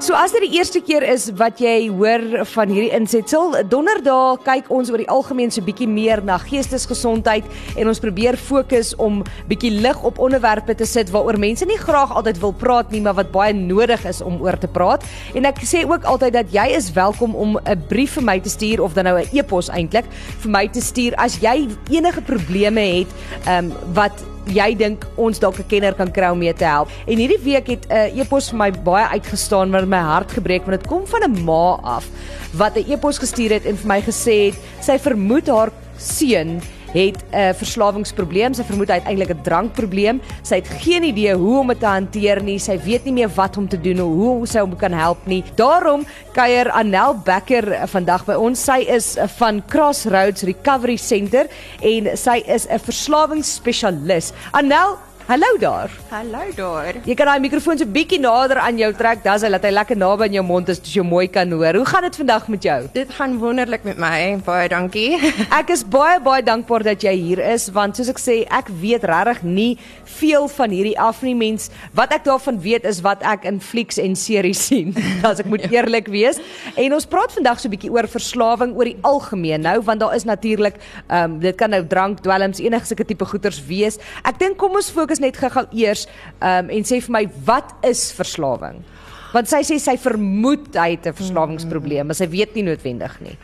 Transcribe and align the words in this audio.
So 0.00 0.14
as 0.16 0.32
dit 0.32 0.40
die 0.46 0.56
eerste 0.56 0.80
keer 0.80 1.04
is 1.04 1.26
wat 1.36 1.58
jy 1.60 1.90
hoor 1.92 2.22
van 2.54 2.70
hierdie 2.72 2.94
insetsel, 2.96 3.52
donderdag 3.68 4.38
kyk 4.46 4.70
ons 4.72 4.88
oor 4.88 5.02
die 5.02 5.10
algemeen 5.12 5.52
so 5.52 5.60
bietjie 5.60 5.88
meer 5.92 6.22
na 6.24 6.38
geestesgesondheid 6.40 7.44
en 7.76 7.90
ons 7.90 8.00
probeer 8.00 8.38
fokus 8.40 8.94
om 8.96 9.18
bietjie 9.50 9.74
lig 9.84 10.00
op 10.08 10.22
onderwerpe 10.24 10.72
te 10.80 10.88
sit 10.88 11.12
waaroor 11.12 11.36
mense 11.44 11.68
nie 11.68 11.76
graag 11.82 12.16
altyd 12.16 12.40
wil 12.40 12.56
praat 12.56 12.96
nie, 12.96 13.02
maar 13.04 13.18
wat 13.20 13.28
baie 13.34 13.52
nodig 13.52 14.08
is 14.08 14.22
om 14.24 14.40
oor 14.40 14.56
te 14.56 14.72
praat. 14.72 15.04
En 15.36 15.44
ek 15.52 15.60
sê 15.68 15.84
ook 15.84 16.08
altyd 16.08 16.38
dat 16.38 16.56
jy 16.56 16.70
is 16.80 16.88
welkom 16.96 17.36
om 17.36 17.60
'n 17.60 17.84
brief 17.92 18.16
vir 18.16 18.24
my 18.24 18.40
te 18.40 18.48
stuur 18.48 18.80
of 18.80 18.96
dan 18.96 19.04
nou 19.04 19.20
'n 19.20 19.28
e-pos 19.36 19.68
eintlik 19.68 20.08
vir 20.40 20.50
my 20.50 20.66
te 20.68 20.80
stuur 20.80 21.12
as 21.20 21.36
jy 21.44 21.68
enige 21.92 22.22
probleme 22.24 22.80
het 22.80 23.08
um, 23.44 23.68
wat 23.92 24.16
jy 24.46 24.74
dink 24.76 25.06
ons 25.16 25.38
dalk 25.38 25.58
'n 25.58 25.68
kenner 25.68 25.94
kan 25.94 26.10
kry 26.10 26.30
om 26.30 26.38
mee 26.38 26.52
te 26.52 26.64
help. 26.64 26.88
En 27.06 27.16
hierdie 27.16 27.42
week 27.42 27.66
het 27.66 27.86
'n 27.88 27.92
uh, 27.92 28.20
e-pos 28.20 28.50
vir 28.50 28.58
my 28.58 28.70
baie 28.70 29.06
uitgestaan 29.06 29.70
wat 29.70 29.86
my 29.86 29.98
hart 29.98 30.32
gebreek 30.32 30.66
want 30.66 30.80
dit 30.80 30.88
kom 30.88 31.06
van 31.06 31.22
'n 31.22 31.44
ma 31.44 31.78
af 31.82 32.06
wat 32.52 32.76
'n 32.76 32.92
e-pos 32.92 33.18
gestuur 33.18 33.50
het 33.50 33.64
en 33.64 33.76
vir 33.76 33.88
my 33.88 34.00
gesê 34.00 34.50
het 34.50 34.56
sy 34.80 34.98
vermoed 34.98 35.46
haar 35.46 35.70
seun 35.96 36.60
het 36.92 37.16
'n 37.16 37.36
uh, 37.36 37.52
verslawingsprobleem. 37.54 38.54
Sy 38.54 38.64
vermoed 38.64 38.88
hy 38.88 38.94
het 38.94 39.06
eintlik 39.06 39.30
'n 39.30 39.42
drankprobleem. 39.42 40.20
Sy 40.42 40.54
het 40.54 40.68
geen 40.68 41.02
idee 41.02 41.34
hoe 41.34 41.58
om 41.58 41.66
dit 41.66 41.80
te 41.80 41.86
hanteer 41.86 42.42
nie. 42.42 42.58
Sy 42.58 42.78
weet 42.78 43.04
nie 43.04 43.12
meer 43.12 43.30
wat 43.34 43.56
om 43.56 43.68
te 43.68 43.80
doen 43.80 44.00
of 44.00 44.14
hoe 44.14 44.46
sy 44.46 44.58
hom 44.58 44.76
kan 44.76 44.92
help 44.92 45.26
nie. 45.26 45.44
Daarom 45.54 46.06
kuier 46.32 46.70
Anel 46.70 47.14
Becker 47.24 47.88
vandag 47.88 48.24
by 48.24 48.34
ons. 48.34 48.64
Sy 48.64 48.84
is 48.88 49.16
van 49.36 49.62
Crossroads 49.66 50.42
Recovery 50.42 50.96
Center 50.96 51.46
en 51.80 52.16
sy 52.16 52.42
is 52.46 52.66
'n 52.66 52.78
verslawingsspesialis. 52.78 54.32
Anel, 54.52 54.98
Hallo 55.30 55.46
daar. 55.58 55.90
Hallo 56.08 56.40
daar. 56.56 56.96
Jy 57.06 57.14
kan 57.14 57.28
daai 57.30 57.42
mikrofoon 57.44 57.78
so 57.78 57.86
bietjie 57.86 58.18
nader 58.18 58.58
aan 58.58 58.74
jou 58.80 58.88
trek, 58.98 59.20
dan 59.22 59.38
sal 59.38 59.54
hy 59.54 59.70
lekker 59.70 59.94
naby 59.94 60.26
aan 60.26 60.34
jou 60.34 60.42
mond 60.42 60.72
is, 60.72 60.80
so 60.82 60.96
jy 60.98 61.04
mooi 61.06 61.28
kan 61.30 61.52
hoor. 61.54 61.76
Hoe 61.78 61.86
gaan 61.86 62.02
dit 62.02 62.16
vandag 62.18 62.48
met 62.50 62.64
jou? 62.66 62.78
Dit 62.96 63.12
gaan 63.14 63.36
wonderlik 63.38 63.86
met 63.86 64.00
my. 64.02 64.40
Baie 64.42 64.66
dankie. 64.72 65.20
ek 65.60 65.70
is 65.70 65.84
baie 65.86 66.16
baie 66.24 66.42
dankbaar 66.42 66.82
dat 66.88 67.06
jy 67.06 67.12
hier 67.14 67.42
is 67.52 67.68
want 67.70 67.94
soos 67.94 68.10
ek 68.10 68.18
sê, 68.18 68.36
ek 68.50 68.72
weet 68.82 69.06
regtig 69.06 69.44
nie 69.46 69.68
veel 70.16 70.48
van 70.50 70.74
hierdie 70.74 70.96
af 70.98 71.22
nie 71.22 71.36
mens. 71.38 71.68
Wat 71.94 72.10
ek 72.18 72.26
daarvan 72.26 72.58
weet 72.66 72.90
is 72.90 72.98
wat 73.06 73.22
ek 73.22 73.46
in 73.46 73.62
flieks 73.62 74.02
en 74.02 74.18
series 74.18 74.64
sien, 74.72 74.90
as 75.22 75.44
ek 75.44 75.52
moet 75.52 75.68
ja. 75.68 75.76
eerlik 75.78 76.10
wees. 76.10 76.42
En 76.74 76.98
ons 76.98 77.06
praat 77.06 77.38
vandag 77.38 77.62
so 77.62 77.70
'n 77.70 77.76
bietjie 77.76 77.92
oor 77.94 78.10
verslawing 78.10 78.74
oor 78.74 78.90
die 78.90 78.98
algemeen 79.06 79.62
nou, 79.62 79.78
want 79.78 80.02
daar 80.02 80.18
is 80.18 80.26
natuurlik 80.26 80.82
ehm 81.06 81.22
um, 81.22 81.38
dit 81.38 81.54
kan 81.54 81.70
nou 81.70 81.84
drank, 81.86 82.18
dwelms, 82.26 82.58
enige 82.58 82.90
sulke 82.90 83.06
tipe 83.06 83.30
goeters 83.30 83.62
wees. 83.70 84.02
Ek 84.26 84.42
dink 84.42 84.58
kom 84.58 84.74
ons 84.74 84.90
fokus 84.90 85.19
net 85.20 85.36
gou-gou 85.36 85.66
eers 85.72 86.06
um, 86.40 86.70
en 86.70 86.88
sê 86.88 87.00
vir 87.00 87.14
my 87.16 87.24
wat 87.46 87.72
is 87.86 88.10
verslawing? 88.16 88.82
Want 89.30 89.50
sy 89.50 89.62
sê 89.62 89.78
sy 89.78 89.96
vermoed 90.00 90.74
hy 90.74 90.96
het 90.96 91.06
'n 91.06 91.14
verslawingsprobleem, 91.14 92.06
maar 92.06 92.18
sy 92.18 92.26
weet 92.28 92.54
nie 92.54 92.66
noodwendig 92.66 93.20
nie. 93.20 93.36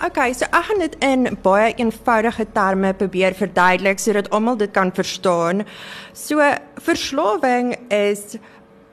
Okay, 0.00 0.32
so 0.32 0.46
ek 0.48 0.64
gaan 0.64 0.78
dit 0.80 0.94
in 1.04 1.28
baie 1.44 1.74
eenvoudige 1.76 2.46
terme 2.54 2.94
probeer 2.96 3.34
verduidelik 3.36 3.98
sodat 4.00 4.30
almal 4.32 4.56
dit 4.56 4.72
kan 4.72 4.88
verstaan. 4.96 5.66
So 6.16 6.40
verslawing 6.80 7.74
is 7.92 8.38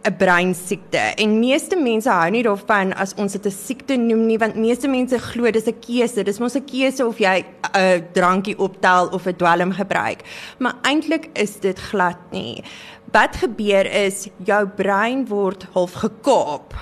'n 0.08 0.16
breinsiekte. 0.18 0.98
En 1.16 1.40
meeste 1.40 1.76
mense 1.76 2.10
hou 2.10 2.30
nie 2.32 2.44
daarvan 2.44 2.94
as 2.96 3.14
ons 3.18 3.32
dit 3.32 3.46
'n 3.46 3.52
siekte 3.52 3.96
noem 3.98 4.26
nie 4.26 4.38
want 4.38 4.56
meeste 4.56 4.88
mense 4.88 5.20
glo 5.20 5.52
dis 5.52 5.68
'n 5.68 5.80
keuse. 5.80 6.24
Dis 6.24 6.40
mos 6.40 6.56
'n 6.56 6.66
keuse 6.66 7.06
of 7.06 7.18
jy 7.20 7.46
'n 7.74 8.08
drankie 8.14 8.58
optel 8.58 9.08
of 9.12 9.28
'n 9.28 9.36
dwelm 9.36 9.72
gebruik. 9.72 10.24
Maar 10.60 10.76
eintlik 10.82 11.30
is 11.34 11.60
dit 11.60 11.80
glad 11.80 12.18
nie. 12.32 12.64
Wat 13.12 13.36
gebeur 13.36 13.86
is 13.86 14.30
jou 14.44 14.68
brein 14.68 15.28
word 15.28 15.68
half 15.74 15.94
gekaap 15.94 16.74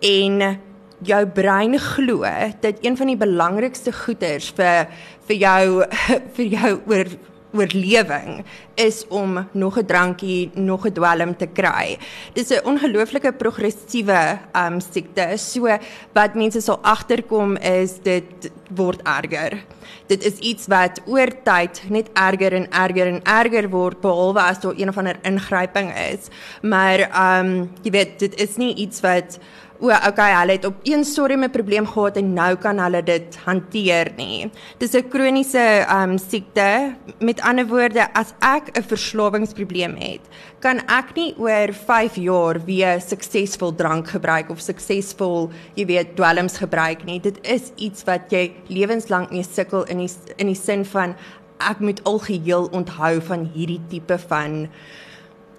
en 0.00 0.58
jou 1.02 1.26
brein 1.26 1.78
glo 1.78 2.24
dat 2.60 2.74
een 2.80 2.96
van 2.96 3.06
die 3.06 3.16
belangrikste 3.16 3.92
goeders 3.92 4.52
vir 4.56 4.88
vir 5.26 5.36
jou 5.36 5.84
vir 6.36 6.46
jou 6.46 6.80
oor 6.86 7.06
oorlewing 7.54 8.44
is 8.74 9.04
om 9.08 9.48
nog 9.52 9.78
'n 9.78 9.86
drankie, 9.86 10.50
nog 10.54 10.86
'n 10.86 10.92
dwelm 10.92 11.36
te 11.36 11.46
kry. 11.46 11.98
Dis 12.32 12.50
'n 12.50 12.64
ongelooflike 12.64 13.32
progressiewe 13.32 14.38
um 14.52 14.80
siekte. 14.80 15.36
So 15.36 15.78
wat 16.12 16.34
mense 16.34 16.60
sal 16.60 16.78
agterkom 16.82 17.56
is 17.56 17.98
dit 18.02 18.50
word 18.74 19.00
erger. 19.02 19.64
Dit 20.06 20.24
is 20.24 20.36
iets 20.38 20.66
wat 20.66 21.00
oor 21.06 21.30
tyd 21.42 21.82
net 21.88 22.08
erger 22.12 22.52
en 22.52 22.70
erger 22.70 23.06
en 23.06 23.22
erger 23.22 23.68
word 23.70 24.00
behalwe 24.00 24.40
as 24.40 24.60
daar 24.60 24.74
een 24.76 24.88
of 24.88 24.98
ander 24.98 25.16
ingryping 25.22 25.92
is. 26.12 26.28
Maar 26.62 27.08
um 27.38 27.70
jy 27.82 27.90
weet 27.90 28.18
dit 28.18 28.40
is 28.40 28.56
nie 28.56 28.74
iets 28.74 29.00
wat 29.00 29.38
o, 29.84 29.92
okay, 30.08 30.32
hulle 30.38 30.56
het 30.56 30.64
op 30.64 30.80
een 30.82 31.04
stadium 31.04 31.44
'n 31.44 31.50
probleem 31.50 31.86
gehad 31.86 32.16
en 32.16 32.32
nou 32.32 32.56
kan 32.56 32.78
hulle 32.78 33.02
dit 33.02 33.36
hanteer 33.44 34.12
nie. 34.16 34.50
Dis 34.78 34.94
'n 34.94 35.08
kroniese 35.08 35.86
um 35.90 36.18
siekte. 36.18 36.94
Met 37.20 37.40
ander 37.40 37.66
woorde, 37.66 38.12
as 38.14 38.34
ek 38.40 38.76
'n 38.78 38.82
verslawingsprobleem 38.82 39.96
het, 39.96 40.20
kan 40.60 40.78
ek 40.88 41.14
nie 41.14 41.34
oor 41.38 41.72
5 41.72 42.16
jaar 42.16 42.64
weer 42.64 43.00
suksesvol 43.00 43.74
drank 43.74 44.08
gebruik 44.08 44.50
of 44.50 44.60
suksesvol, 44.60 45.50
jy 45.74 45.86
weet, 45.86 46.16
dwelms 46.16 46.56
gebruik 46.56 47.04
nie. 47.04 47.20
Dit 47.20 47.38
is 47.42 47.72
iets 47.76 48.04
wat 48.04 48.30
jy 48.30 48.52
lewenslank 48.68 49.30
mee 49.30 49.42
sukkel 49.42 49.84
in 49.84 49.98
die 49.98 50.10
in 50.36 50.46
die 50.46 50.54
sin 50.56 50.84
van 50.84 51.14
ek 51.58 51.80
moet 51.80 52.00
algeheel 52.04 52.68
onthou 52.72 53.20
van 53.20 53.50
hierdie 53.54 53.80
tipe 53.88 54.18
van 54.28 54.68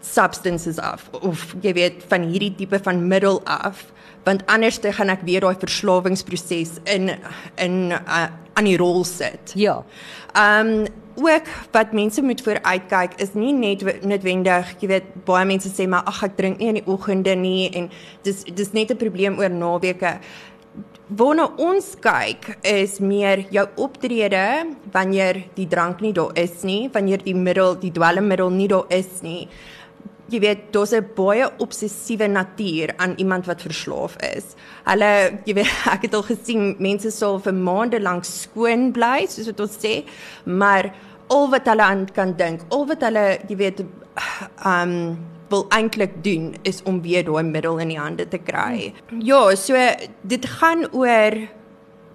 substances 0.05 0.77
af 0.77 1.09
of 1.21 1.55
jy 1.61 1.73
weet 1.73 2.03
van 2.11 2.27
hierdie 2.29 2.53
tipe 2.55 2.79
van 2.79 3.07
middel 3.07 3.41
af 3.45 3.85
want 4.25 4.45
anders 4.51 4.77
te 4.81 4.91
gaan 4.91 5.13
ek 5.13 5.23
weer 5.27 5.45
daai 5.45 5.55
verslawingsproses 5.61 6.79
in 6.83 7.13
in 7.61 7.93
uh, 7.93 8.27
aan 8.55 8.69
die 8.69 8.77
rol 8.77 9.03
sit. 9.07 9.55
Ja. 9.55 9.83
Ehm 10.33 10.75
um, 10.79 11.03
ook 11.15 11.47
wat 11.71 11.93
mense 11.95 12.21
moet 12.21 12.41
vooruitkyk 12.43 13.13
is 13.23 13.37
nie 13.39 13.53
net 13.55 13.85
noodwendig, 14.03 14.73
jy 14.81 14.89
weet, 14.89 15.05
baie 15.23 15.45
mense 15.47 15.69
sê 15.71 15.85
maar 15.87 16.03
ag 16.11 16.25
ek 16.27 16.35
drink 16.35 16.59
nie 16.59 16.73
in 16.73 16.79
die 16.81 16.89
oggende 16.91 17.37
nie 17.39 17.69
en 17.71 17.87
dis 18.27 18.43
dis 18.43 18.73
net 18.75 18.91
'n 18.91 18.99
probleem 18.99 19.39
oor 19.39 19.49
naweke. 19.49 20.19
Waarna 21.07 21.45
ons 21.57 21.95
kyk 22.01 22.57
is 22.63 22.99
meer 22.99 23.45
jou 23.49 23.67
optrede 23.77 24.75
wanneer 24.91 25.43
die 25.55 25.67
drank 25.67 26.01
nie 26.01 26.11
daar 26.11 26.35
is 26.35 26.63
nie, 26.63 26.89
wanneer 26.89 27.23
die 27.23 27.35
middel, 27.35 27.79
die 27.79 27.91
dwelmmiddel 27.91 28.49
nie 28.49 28.67
daar 28.67 28.85
is 28.89 29.21
nie 29.21 29.47
jy 30.31 30.39
weet 30.41 30.61
daar's 30.73 30.93
'n 30.93 31.05
baie 31.15 31.45
obsessiewe 31.59 32.27
natuur 32.27 32.93
aan 32.97 33.13
iemand 33.17 33.45
wat 33.45 33.61
verslaaf 33.61 34.15
is. 34.35 34.55
Hulle 34.85 35.39
jy 35.45 35.53
weet 35.53 35.71
ek 35.95 36.01
het 36.01 36.13
al 36.13 36.23
gesien 36.23 36.75
mense 36.79 37.11
sal 37.11 37.39
vir 37.39 37.53
maande 37.53 38.01
lank 38.01 38.25
skoon 38.25 38.91
bly 38.91 39.25
soos 39.27 39.47
wat 39.47 39.59
ons 39.59 39.77
sê, 39.77 40.03
maar 40.45 40.93
al 41.29 41.49
wat 41.49 41.67
hulle 41.67 41.81
aan 41.83 42.05
kan 42.13 42.33
dink, 42.37 42.61
al 42.69 42.85
wat 42.87 43.01
hulle 43.01 43.39
jy 43.47 43.55
weet 43.55 43.85
um 44.73 45.17
wil 45.49 45.67
eintlik 45.69 46.23
doen 46.23 46.55
is 46.63 46.81
om 46.89 47.01
weer 47.01 47.23
daai 47.23 47.43
middel 47.43 47.77
in 47.77 47.91
die 47.93 47.99
hande 47.99 48.27
te 48.27 48.37
kry. 48.37 48.93
Ja, 49.21 49.55
so 49.55 49.77
dit 50.23 50.45
gaan 50.45 50.87
oor 50.91 51.37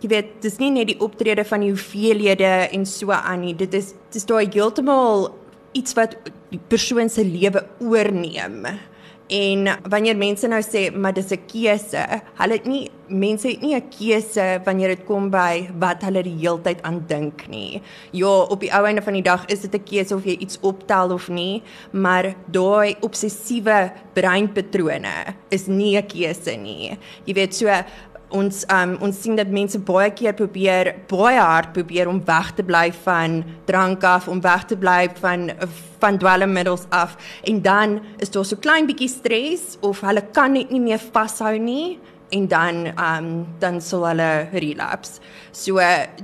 jy 0.01 0.09
weet 0.09 0.43
dis 0.43 0.59
nie 0.59 0.71
net 0.71 0.89
die 0.89 1.01
optrede 1.05 1.45
van 1.45 1.61
die 1.61 1.71
hoeveelhede 1.71 2.71
en 2.73 2.87
so 2.87 3.13
aan 3.13 3.45
nie. 3.45 3.55
Dit 3.55 3.75
is 3.75 3.95
dis 4.13 4.27
daai 4.27 4.49
heeltemal 4.49 5.29
iets 5.77 5.95
wat 5.95 6.17
die 6.51 6.61
persoon 6.69 7.09
se 7.09 7.25
lewe 7.25 7.65
oorneem. 7.81 8.67
En 9.31 9.69
wanneer 9.87 10.17
mense 10.19 10.49
nou 10.51 10.59
sê 10.63 10.89
maar 10.91 11.15
dis 11.15 11.31
'n 11.31 11.47
keuse, 11.47 12.03
hulle 12.35 12.53
het 12.53 12.67
nie 12.67 12.91
mense 13.07 13.49
het 13.49 13.61
nie 13.61 13.75
'n 13.75 13.89
keuse 13.89 14.61
wanneer 14.65 14.89
dit 14.89 15.05
kom 15.05 15.31
by 15.31 15.69
wat 15.79 16.03
hulle 16.03 16.23
die 16.23 16.39
heeltyd 16.39 16.83
aan 16.83 17.05
dink 17.07 17.49
nie. 17.49 17.83
Ja, 18.13 18.43
op 18.51 18.61
die 18.61 18.73
ou 18.73 18.85
einde 18.87 19.03
van 19.03 19.13
die 19.13 19.23
dag 19.23 19.47
is 19.47 19.61
dit 19.61 19.75
'n 19.75 19.85
keuse 19.85 20.15
of 20.15 20.25
jy 20.25 20.37
iets 20.39 20.59
optel 20.61 21.13
of 21.13 21.29
nie, 21.29 21.63
maar 21.93 22.35
daai 22.47 22.97
obsessiewe 23.01 23.93
breinpatrone 24.15 25.35
is 25.51 25.67
nie 25.67 25.97
'n 25.97 26.07
keuse 26.07 26.57
nie. 26.57 26.99
Jy 27.25 27.35
weet 27.35 27.55
so 27.55 27.67
ons 28.31 28.65
um 28.71 28.97
ons 29.01 29.23
sien 29.23 29.37
dat 29.37 29.51
mense 29.53 29.79
baie 29.79 30.11
keer 30.17 30.35
probeer 30.39 30.95
baie 31.11 31.41
hard 31.41 31.73
probeer 31.73 32.09
om 32.09 32.21
weg 32.27 32.53
te 32.57 32.63
bly 32.67 32.91
van 33.05 33.43
drank 33.67 34.05
af, 34.05 34.29
om 34.29 34.41
weg 34.41 34.65
te 34.71 34.77
bly 34.77 35.09
van 35.21 35.51
van 36.01 36.19
dwelmmiddels 36.19 36.87
af 36.91 37.17
en 37.45 37.63
dan 37.63 38.01
is 38.19 38.31
daar 38.31 38.45
so 38.45 38.57
klein 38.57 38.87
bietjie 38.87 39.09
stres 39.09 39.77
of 39.81 40.01
hulle 40.01 40.23
kan 40.33 40.53
net 40.53 40.71
nie 40.71 40.81
meer 40.81 41.03
vashou 41.13 41.57
nie 41.59 41.99
en 42.31 42.47
dan 42.47 42.87
um, 42.95 43.29
dan 43.59 43.81
sal 43.83 44.07
hulle 44.07 44.49
relapse. 44.53 45.21
So 45.53 45.83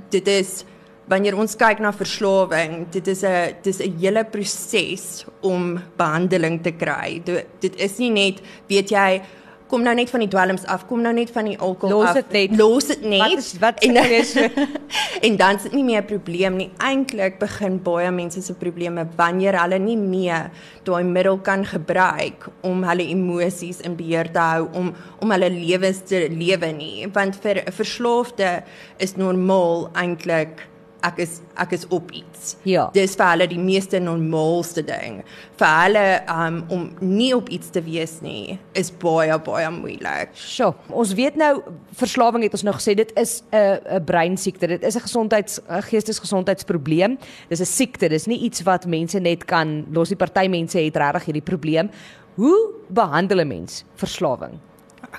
dit 0.09 0.27
is 0.27 0.63
wanneer 1.07 1.37
ons 1.39 1.55
kyk 1.55 1.79
na 1.83 1.93
verslawing, 1.95 2.87
dit 2.91 3.07
is 3.07 3.23
'n 3.23 3.55
dis 3.63 3.79
'n 3.79 3.97
hele 3.99 4.23
proses 4.23 5.25
om 5.41 5.79
behandeling 5.97 6.61
te 6.63 6.71
kry. 6.71 7.21
Dit 7.59 7.75
is 7.75 7.97
nie 7.97 8.11
net 8.11 8.41
weet 8.67 8.89
jy 8.89 9.21
kom 9.67 9.83
nou 9.85 9.93
net 9.95 10.09
van 10.09 10.23
die 10.23 10.29
dwelms 10.31 10.65
af, 10.65 10.85
kom 10.89 11.01
nou 11.01 11.13
net 11.15 11.31
van 11.35 11.49
die 11.49 11.57
alkohol 11.57 12.05
af. 12.05 12.15
Los 12.15 12.21
dit 12.21 12.31
net. 12.35 12.57
Los 12.59 12.87
dit 12.91 13.03
net. 13.03 13.19
Wat 13.23 13.37
is 13.37 13.49
wat 13.59 13.83
en 13.87 13.99
is 14.17 14.33
en 15.27 15.37
dan 15.39 15.55
is 15.55 15.67
dit 15.67 15.73
nie 15.73 15.83
meer 15.83 16.01
'n 16.01 16.05
probleem 16.05 16.55
nie. 16.55 16.69
Eintlik 16.77 17.39
begin 17.39 17.81
baie 17.83 18.11
mense 18.11 18.41
se 18.41 18.53
probleme 18.53 19.07
wanneer 19.15 19.59
hulle 19.61 19.79
nie 19.79 19.97
meer 19.97 20.51
daai 20.83 21.03
middel 21.03 21.37
kan 21.37 21.65
gebruik 21.65 22.47
om 22.61 22.83
hulle 22.83 23.09
emosies 23.09 23.81
in 23.81 23.95
beheer 23.95 24.31
te 24.31 24.39
hou 24.39 24.67
om 24.73 24.93
om 25.19 25.31
hulle 25.31 25.49
lewens 25.49 26.01
te 26.05 26.27
lewe 26.29 26.71
nie. 26.71 27.07
Want 27.13 27.35
vir 27.35 27.63
'n 27.65 27.71
verslaafde 27.71 28.63
is 28.97 29.15
normaal 29.15 29.89
eintlik 29.93 30.67
ek 31.07 31.21
is 31.23 31.39
ek 31.57 31.73
is 31.77 31.85
op 31.93 32.11
iets. 32.15 32.55
Ja. 32.67 32.87
Dis 32.93 33.15
vir 33.17 33.31
hulle 33.31 33.47
die 33.49 33.59
meeste 33.61 33.99
normaalste 34.03 34.83
ding. 34.85 35.21
Vir 35.57 35.73
hulle 35.81 36.05
um, 36.33 36.59
om 36.73 36.83
nie 37.01 37.31
op 37.35 37.49
iets 37.53 37.71
te 37.73 37.81
wees 37.85 38.17
nie 38.21 38.59
is 38.77 38.91
baie 39.01 39.33
baie 39.47 39.69
moeilik. 39.73 40.35
Sjoe, 40.37 40.73
ons 40.89 41.15
weet 41.17 41.39
nou 41.39 41.53
verslawing 41.97 42.45
het 42.45 42.57
ons 42.57 42.65
nou 42.67 42.75
gesê 42.77 42.95
dit 42.97 43.11
is 43.17 43.41
'n 43.51 43.79
'n 43.97 44.05
breinsiekte. 44.05 44.67
Dit 44.67 44.83
is 44.83 44.95
'n 44.95 45.07
gesondheids 45.07 45.59
geestesgesondheidsprobleem. 45.89 47.17
Dis 47.49 47.61
'n 47.61 47.65
siekte. 47.65 48.09
Dis 48.09 48.27
nie 48.27 48.39
iets 48.39 48.61
wat 48.63 48.85
mense 48.85 49.19
net 49.19 49.45
kan 49.45 49.85
los 49.91 50.09
die 50.09 50.17
party 50.17 50.47
mense 50.47 50.79
het 50.79 50.95
regtig 50.95 51.25
hierdie 51.25 51.49
probleem. 51.51 51.89
Hoe 52.35 52.73
behandel 52.89 53.39
'n 53.39 53.47
mens 53.47 53.83
verslawing? 53.95 54.66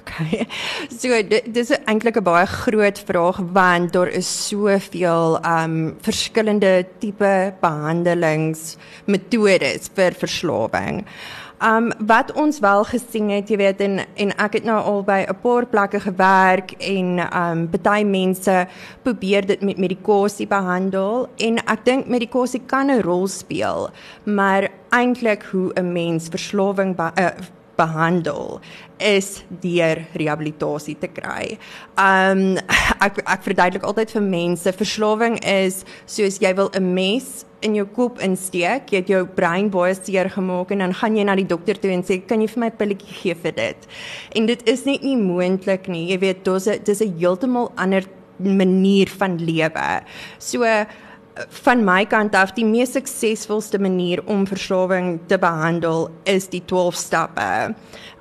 Okay. 0.00 0.46
So 1.00 1.08
dis 1.28 1.70
eintlik 1.84 2.16
'n 2.16 2.24
baie 2.24 2.46
groot 2.46 2.98
vraag 3.08 3.36
want 3.52 3.92
daar 3.92 4.08
is 4.08 4.48
soveel 4.48 5.38
um 5.44 5.96
verskillende 6.02 6.86
tipe 6.98 7.54
behandelingsmetodes 7.60 9.90
vir 9.94 10.12
verslawing. 10.12 11.04
Um 11.60 11.92
wat 11.98 12.32
ons 12.32 12.58
wel 12.58 12.84
gesien 12.84 13.30
het, 13.30 13.48
jy 13.50 13.56
weet 13.58 13.80
en 13.80 13.98
en 14.14 14.30
ek 14.38 14.52
het 14.52 14.64
nou 14.64 14.78
al 14.78 15.02
by 15.02 15.26
'n 15.26 15.40
paar 15.42 15.66
plekke 15.66 16.00
gewerk 16.00 16.72
en 16.78 17.18
um 17.34 17.68
baie 17.82 18.04
mense 18.04 18.66
probeer 19.02 19.46
dit 19.46 19.62
met 19.62 19.78
medikasie 19.78 20.46
behandel 20.46 21.28
en 21.36 21.58
ek 21.58 21.84
dink 21.84 22.06
medikasie 22.06 22.62
kan 22.66 22.90
'n 22.90 23.02
rol 23.02 23.26
speel, 23.26 23.90
maar 24.24 24.68
eintlik 24.90 25.42
hoe 25.50 25.72
'n 25.74 25.92
mens 25.92 26.28
verslawing 26.28 26.94
uh, 26.98 27.30
behandel 27.78 28.60
is 28.98 29.44
deur 29.62 30.02
rehabilitasie 30.18 30.96
te 30.98 31.08
kry. 31.08 31.56
Um 31.98 32.58
ek 33.04 33.22
ek 33.24 33.44
verduidelik 33.46 33.86
altyd 33.86 34.14
vir 34.16 34.24
mense, 34.26 34.72
verslawing 34.80 35.38
is 35.46 35.84
soos 36.06 36.40
jy 36.42 36.52
wil 36.58 36.70
'n 36.74 36.94
mes 36.94 37.44
in 37.62 37.74
jou 37.74 37.86
kop 37.86 38.20
insteek, 38.22 38.92
jy 38.92 39.02
het 39.02 39.10
jou 39.10 39.24
brein 39.26 39.70
baie 39.70 39.94
seer 39.94 40.30
gemaak 40.30 40.70
en 40.70 40.78
dan 40.84 40.94
gaan 40.94 41.16
jy 41.16 41.24
na 41.26 41.34
die 41.38 41.48
dokter 41.48 41.74
toe 41.74 41.90
en 41.90 42.02
sê, 42.02 42.20
"Kan 42.26 42.40
jy 42.40 42.46
vir 42.46 42.60
my 42.60 42.66
'n 42.66 42.78
pilletjie 42.78 43.14
gee 43.22 43.34
vir 43.34 43.52
dit?" 43.52 43.86
En 44.36 44.46
dit 44.46 44.68
is 44.68 44.84
net 44.84 45.02
nie 45.02 45.16
moontlik 45.16 45.88
nie. 45.88 46.06
Jy 46.12 46.18
weet, 46.18 46.44
dis 46.84 47.00
'n 47.00 47.18
heeltemal 47.18 47.72
ander 47.76 48.04
manier 48.38 49.08
van 49.08 49.38
lewe. 49.38 50.02
So 50.38 50.64
van 51.62 51.84
my 51.84 52.04
kant 52.08 52.34
af 52.34 52.52
die 52.56 52.64
mees 52.66 52.92
suksesvolste 52.96 53.78
manier 53.78 54.22
om 54.26 54.46
verslawing 54.46 55.18
te 55.30 55.38
behandel 55.38 56.08
is 56.24 56.48
die 56.48 56.62
12 56.66 56.94
stappe. 56.94 57.74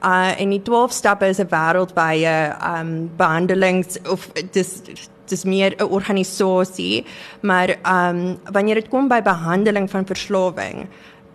Uh 0.06 0.34
en 0.38 0.50
die 0.54 0.62
12 0.62 0.92
stappe 0.92 1.26
is 1.26 1.40
'n 1.40 1.50
wêreldwye 1.50 2.36
um 2.80 3.10
behandelings 3.18 3.98
of 4.10 4.30
dis 4.52 4.82
dis 5.28 5.44
meer 5.44 5.76
'n 5.78 5.84
organisasie, 5.84 7.06
maar 7.42 7.70
um 7.86 8.38
wanneer 8.52 8.76
dit 8.76 8.90
kom 8.90 9.08
by 9.08 9.22
behandeling 9.22 9.90
van 9.90 10.06
verslawing, 10.06 10.88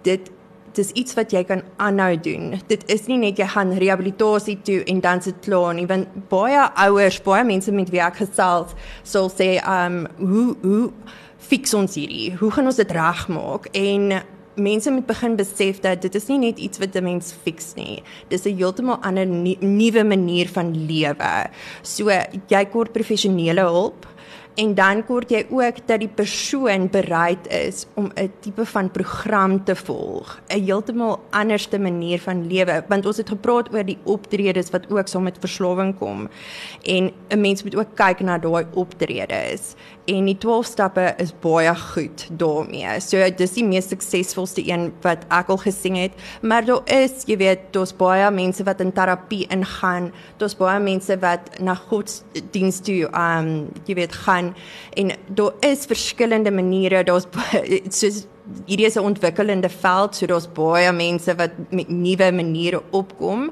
dit 0.02 0.30
dis 0.72 0.90
iets 0.90 1.14
wat 1.14 1.32
jy 1.32 1.44
kan 1.44 1.62
aanhou 1.76 2.16
doen. 2.20 2.60
Dit 2.66 2.84
is 2.92 3.06
nie 3.06 3.18
net 3.18 3.38
jy 3.38 3.46
gaan 3.46 3.74
rehabilitasie 3.76 4.58
toe 4.64 4.84
en 4.84 5.00
dan 5.00 5.22
sit 5.22 5.40
klaar 5.44 5.74
nie, 5.74 5.86
want 5.86 6.08
baie 6.28 6.70
ouers, 6.86 7.20
baie 7.22 7.44
mense 7.44 7.72
met 7.72 7.90
wie 7.90 8.00
ek 8.00 8.16
gesels, 8.16 8.72
sal 9.02 9.30
sê 9.30 9.58
um 9.68 10.06
hoe 10.18 10.56
hoe 10.62 10.92
fix 11.48 11.74
ons 11.74 11.94
hierdie? 11.98 12.36
Hoe 12.40 12.50
gaan 12.54 12.70
ons 12.70 12.78
dit 12.80 12.94
regmaak? 12.94 13.68
En 13.76 14.22
mense 14.54 14.90
moet 14.90 15.06
begin 15.06 15.36
besef 15.36 15.80
dat 15.80 16.02
dit 16.04 16.14
is 16.14 16.26
nie 16.28 16.38
net 16.38 16.58
iets 16.58 16.78
wat 16.78 16.96
'n 16.96 17.04
mens 17.04 17.34
fix 17.44 17.74
nie. 17.74 18.02
Dis 18.28 18.44
'n 18.44 18.56
heeltemal 18.56 18.98
ander 19.02 19.26
nuwe 19.26 20.04
manier 20.04 20.48
van 20.48 20.86
lewe. 20.86 21.50
So 21.82 22.10
jy 22.48 22.64
kort 22.64 22.92
professionele 22.92 23.60
hulp 23.60 24.06
en 24.54 24.74
dan 24.74 25.04
kort 25.06 25.30
jy 25.30 25.46
ook 25.50 25.80
dat 25.86 26.00
die 26.02 26.10
persoon 26.10 26.88
bereid 26.92 27.46
is 27.48 27.86
om 27.94 28.10
'n 28.14 28.32
tipe 28.40 28.66
van 28.66 28.90
program 28.90 29.64
te 29.64 29.76
volg, 29.76 30.40
'n 30.48 30.64
heeltemal 30.64 31.20
anderste 31.30 31.78
manier 31.78 32.20
van 32.20 32.46
lewe, 32.46 32.84
want 32.88 33.06
ons 33.06 33.16
het 33.16 33.28
gepraat 33.28 33.72
oor 33.72 33.84
die 33.84 33.98
optredes 34.04 34.70
wat 34.70 34.90
ook 34.90 35.08
saam 35.08 35.22
met 35.22 35.38
verslawing 35.40 35.98
kom. 35.98 36.28
En 36.82 37.12
'n 37.28 37.40
mens 37.40 37.62
moet 37.62 37.76
ook 37.76 37.94
kyk 37.94 38.20
na 38.20 38.38
daai 38.38 38.66
optredes. 38.72 39.74
En 40.04 40.24
die 40.24 40.38
12 40.38 40.66
stappe 40.66 41.14
is 41.16 41.32
baie 41.40 41.74
goed 41.76 42.24
daarmee. 42.30 43.00
So 43.00 43.22
dis 43.36 43.52
die 43.52 43.64
mees 43.64 43.88
suksesvolste 43.88 44.64
een 44.66 44.92
wat 45.04 45.22
ek 45.28 45.48
al 45.48 45.60
gesien 45.62 45.94
het, 45.94 46.12
maar 46.42 46.64
daar 46.64 46.82
is, 46.84 47.22
jy 47.26 47.36
weet, 47.36 47.58
daar's 47.70 47.94
baie 47.96 48.30
mense 48.30 48.64
wat 48.64 48.80
in 48.80 48.92
terapie 48.92 49.46
ingaan. 49.48 50.10
Daar's 50.36 50.56
baie 50.56 50.80
mense 50.80 51.18
wat 51.22 51.60
na 51.60 51.74
godsdiens 51.74 52.80
toe, 52.80 53.06
um 53.14 53.68
jy 53.86 53.94
weet, 53.94 54.12
gaan 54.24 54.41
gaan 54.42 54.54
en 54.94 55.12
daar 55.26 55.52
is 55.60 55.86
verskillende 55.86 56.50
maniere 56.50 57.04
daar's 57.04 57.26
soos 57.98 58.26
hierdie 58.66 58.86
is 58.86 58.96
'n 58.96 59.06
ontwikkelende 59.06 59.68
veld 59.68 60.16
so 60.16 60.26
daar's 60.26 60.48
baie 60.52 60.92
mense 60.92 61.34
wat 61.34 61.50
met 61.70 61.88
nuwe 61.88 62.32
maniere 62.32 62.82
opkom. 62.90 63.50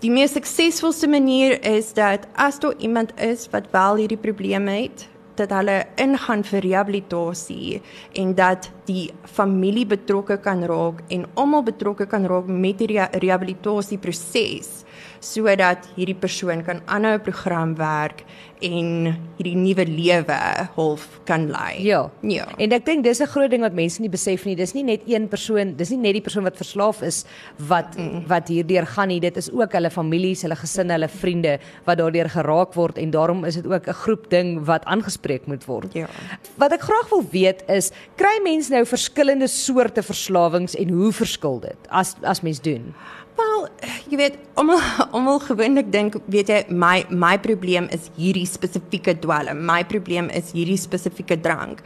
Die 0.00 0.10
mees 0.10 0.32
suksesvolste 0.32 1.08
manier 1.08 1.64
is 1.64 1.92
dat 1.92 2.26
as 2.34 2.58
daar 2.58 2.74
iemand 2.78 3.12
is 3.20 3.48
wat 3.50 3.70
wel 3.70 3.96
hierdie 3.96 4.18
probleme 4.18 4.70
het 4.70 5.08
dat 5.34 5.50
hulle 5.50 5.86
ingaan 5.96 6.44
vir 6.44 6.60
rehabilitasie 6.60 7.80
en 8.12 8.34
dat 8.34 8.70
die 8.84 9.10
familie 9.24 9.86
betrokke 9.86 10.36
kan 10.36 10.64
raak 10.64 11.00
en 11.08 11.26
almal 11.34 11.62
betrokke 11.62 12.06
kan 12.06 12.26
raak 12.26 12.46
met 12.46 12.78
die 12.78 13.00
rehabilitasieproses 13.10 14.81
sodat 15.22 15.86
hierdie 15.96 16.18
persoon 16.18 16.64
kan 16.66 16.82
aanhou 16.90 17.18
program 17.22 17.76
werk 17.78 18.24
en 18.62 19.12
hierdie 19.38 19.54
nuwe 19.58 19.84
lewe 19.88 20.38
half 20.76 21.06
kan 21.26 21.48
lei. 21.50 21.82
Ja. 21.82 22.04
Ja. 22.26 22.46
En 22.62 22.74
ek 22.74 22.84
dink 22.86 23.04
dis 23.04 23.20
'n 23.20 23.26
groot 23.26 23.50
ding 23.50 23.62
wat 23.62 23.74
mense 23.74 24.00
nie 24.00 24.10
besef 24.10 24.44
nie. 24.44 24.54
Dis 24.56 24.74
nie 24.74 24.84
net 24.84 25.02
een 25.06 25.28
persoon, 25.28 25.74
dis 25.76 25.90
nie 25.90 25.98
net 25.98 26.14
die 26.14 26.22
persoon 26.22 26.44
wat 26.44 26.56
verslaaf 26.56 27.02
is 27.02 27.24
wat 27.58 27.96
mm. 27.96 28.26
wat 28.28 28.48
hierdeur 28.48 28.86
gaan 28.86 29.08
nie. 29.08 29.20
Dit 29.20 29.36
is 29.36 29.50
ook 29.50 29.72
hulle 29.72 29.90
families, 29.90 30.42
hulle 30.42 30.56
gesinne, 30.56 30.92
hulle 30.92 31.08
vriende 31.08 31.58
wat 31.84 31.98
daardeur 31.98 32.28
geraak 32.28 32.74
word 32.74 32.98
en 32.98 33.10
daarom 33.10 33.44
is 33.44 33.54
dit 33.54 33.66
ook 33.66 33.88
'n 33.88 33.92
groep 33.92 34.30
ding 34.30 34.64
wat 34.64 34.84
aangespreek 34.84 35.46
moet 35.46 35.64
word. 35.64 35.92
Ja. 35.94 36.06
Wat 36.56 36.72
ek 36.72 36.82
graag 36.82 37.08
wil 37.10 37.24
weet 37.30 37.62
is, 37.68 37.90
kry 38.16 38.40
mense 38.42 38.70
nou 38.70 38.84
verskillende 38.86 39.48
soorte 39.48 40.02
verslawings 40.02 40.76
en 40.76 40.88
hoe 40.88 41.12
verskil 41.12 41.60
dit 41.60 41.78
as 41.88 42.14
as 42.22 42.42
mens 42.42 42.60
doen? 42.60 42.94
Wel, 43.36 43.62
jy 44.12 44.18
weet, 44.20 44.34
almal 44.60 44.80
almal 45.16 45.38
gewoonlik 45.48 45.88
dink, 45.92 46.18
weet 46.32 46.50
jy, 46.52 46.58
my 46.68 47.04
my 47.08 47.36
probleem 47.40 47.88
is 47.94 48.10
hierdie 48.18 48.46
spesifieke 48.48 49.14
dwelm. 49.22 49.62
My 49.68 49.80
probleem 49.88 50.28
is 50.36 50.52
hierdie 50.52 50.78
spesifieke 50.80 51.38
drank. 51.40 51.80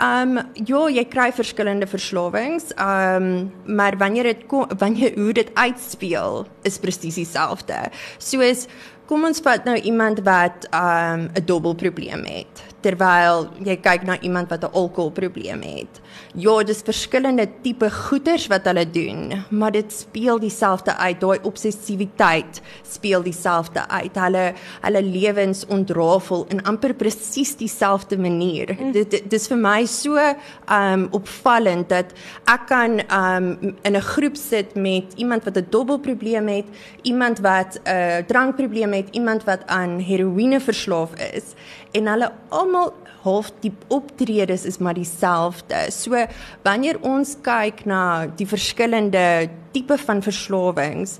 Um 0.00 0.38
ja, 0.54 0.84
jy 0.94 1.04
kry 1.12 1.28
verskillende 1.36 1.88
verslawings. 1.90 2.70
Um 2.80 3.50
maar 3.68 3.98
wanneer 4.00 4.32
dit 4.32 4.46
wanneer 4.82 5.18
hoe 5.18 5.32
dit 5.36 5.52
uitspeel, 5.54 6.46
is 6.68 6.80
presies 6.80 7.20
dieselfde. 7.20 7.82
Soos 8.16 8.66
kom 9.08 9.24
ons 9.24 9.40
vat 9.44 9.64
nou 9.68 9.76
iemand 9.88 10.24
wat 10.24 10.68
um 10.72 11.28
'n 11.28 11.44
dubbelprobleem 11.44 12.24
het 12.28 12.64
terwyl 12.84 13.48
jy 13.66 13.76
kyk 13.82 14.04
na 14.06 14.18
iemand 14.22 14.50
wat 14.50 14.62
'n 14.64 14.72
alkoholprobleem 14.72 15.62
het. 15.62 16.00
Ja, 16.34 16.62
dis 16.62 16.82
verskillende 16.82 17.48
tipe 17.62 17.90
goeters 17.90 18.46
wat 18.46 18.64
hulle 18.64 18.90
doen, 18.90 19.44
maar 19.50 19.72
dit 19.72 19.92
speel 19.92 20.38
dieselfde 20.38 20.96
uit. 20.96 21.20
Daai 21.20 21.38
obsessiwiteit 21.42 22.60
speel 22.82 23.22
dieselfde 23.22 23.88
uit. 23.88 24.14
Hulle 24.14 24.54
hulle 24.80 25.02
lewens 25.02 25.66
ontrafel 25.66 26.46
in 26.48 26.62
amper 26.62 26.94
presies 26.94 27.56
dieselfde 27.56 28.18
manier. 28.18 28.76
Mm. 28.80 28.92
Dit 28.92 29.30
dis 29.30 29.48
vir 29.48 29.58
my 29.58 29.86
so 29.86 30.16
um 30.70 31.08
opvallend 31.10 31.88
dat 31.88 32.12
ek 32.44 32.66
kan 32.66 33.00
um 33.10 33.74
in 33.82 33.96
'n 33.96 34.00
groep 34.00 34.36
sit 34.36 34.74
met 34.74 35.04
iemand 35.16 35.44
wat 35.44 35.56
'n 35.56 35.66
dubbelprobleem 35.70 36.48
het, 36.48 36.66
iemand 37.02 37.38
wat 37.38 37.80
'n 37.84 37.90
uh, 37.90 38.16
drankprobleem 38.26 38.92
het, 38.92 39.08
iemand 39.10 39.44
wat 39.44 39.66
aan 39.66 39.98
heroïne 39.98 40.60
verslaaf 40.60 41.10
is 41.34 41.54
en 41.92 42.06
hulle 42.06 42.32
almal 42.48 42.92
half 43.22 43.50
die 43.60 43.72
optredes 43.88 44.64
is 44.64 44.78
maar 44.78 44.94
dieselfde. 44.94 45.88
So 45.90 46.26
wanneer 46.62 47.00
ons 47.02 47.36
kyk 47.42 47.84
na 47.84 48.26
die 48.38 48.46
verskillende 48.46 49.50
tipe 49.72 49.98
van 49.98 50.22
verslawings, 50.22 51.18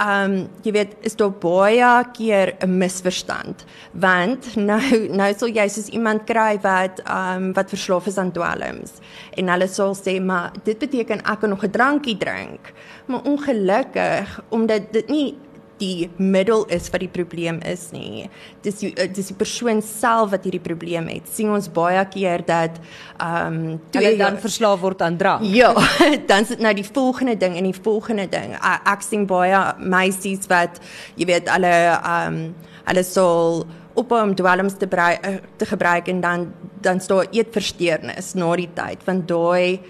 um 0.00 0.48
jy 0.66 0.72
weet 0.74 0.94
is 1.06 1.14
daar 1.14 1.30
baie 1.30 1.90
keer 2.12 2.56
'n 2.60 2.78
misverstand 2.78 3.64
want 3.92 4.56
nou 4.56 5.08
nou 5.08 5.34
sal 5.34 5.48
jy 5.48 5.68
soos 5.68 5.88
iemand 5.88 6.26
kry 6.26 6.58
wat 6.62 7.00
um 7.06 7.52
wat 7.52 7.70
verslaaf 7.70 8.06
is 8.06 8.18
aan 8.18 8.32
dwelms 8.32 8.98
en 9.36 9.48
hulle 9.48 9.68
sal 9.68 9.94
sê 9.94 10.20
maar 10.20 10.50
dit 10.64 10.78
beteken 10.78 11.22
ek 11.24 11.40
kan 11.40 11.50
nog 11.50 11.62
'n 11.62 11.70
drankie 11.70 12.18
drink 12.18 12.72
maar 13.06 13.22
ongelukkig 13.22 14.40
omdat 14.50 14.92
dit 14.92 15.08
nie 15.08 15.36
die 15.78 16.10
middel 16.16 16.64
is 16.72 16.86
wat 16.92 17.02
die 17.02 17.10
probleem 17.10 17.58
is 17.66 17.88
nie. 17.94 18.28
Dis 18.62 18.80
die 18.82 18.92
eh, 18.94 19.08
dis 19.10 19.32
die 19.32 19.36
persoon 19.38 19.82
self 19.84 20.32
wat 20.34 20.46
hierdie 20.46 20.62
probleem 20.62 21.08
het. 21.10 21.28
sien 21.30 21.50
ons 21.50 21.68
baie 21.68 22.02
keer 22.12 22.44
dat 22.46 22.78
ehm 23.18 23.46
um, 23.46 23.80
hulle 23.94 24.16
dan 24.18 24.38
verslaaf 24.38 24.80
word 24.80 25.02
aan 25.02 25.16
drank. 25.16 25.46
Ja, 25.50 25.74
dan 26.30 26.46
sit 26.46 26.60
nou 26.60 26.74
die 26.74 26.86
volgende 26.86 27.36
ding 27.36 27.56
en 27.56 27.64
die 27.70 27.80
volgende 27.82 28.28
ding. 28.30 28.54
Ek 28.62 29.02
sien 29.02 29.26
baie 29.26 29.74
meisies 29.78 30.46
wat 30.50 30.80
jy 31.16 31.26
weet 31.32 31.50
hulle 31.50 31.74
ehm 31.94 32.38
um, 32.44 32.54
hulle 32.84 33.02
sal 33.08 33.64
op 33.94 34.10
om 34.12 34.34
dwelms 34.36 34.74
te, 34.76 34.86
eh, 34.86 35.36
te 35.56 35.66
gebruik 35.66 36.08
en 36.08 36.20
dan 36.20 36.52
dan 36.80 37.00
staan 37.00 37.30
eetversteurnis 37.30 38.34
na 38.34 38.56
die 38.56 38.68
tyd 38.74 39.04
want 39.06 39.28
daai 39.28 39.80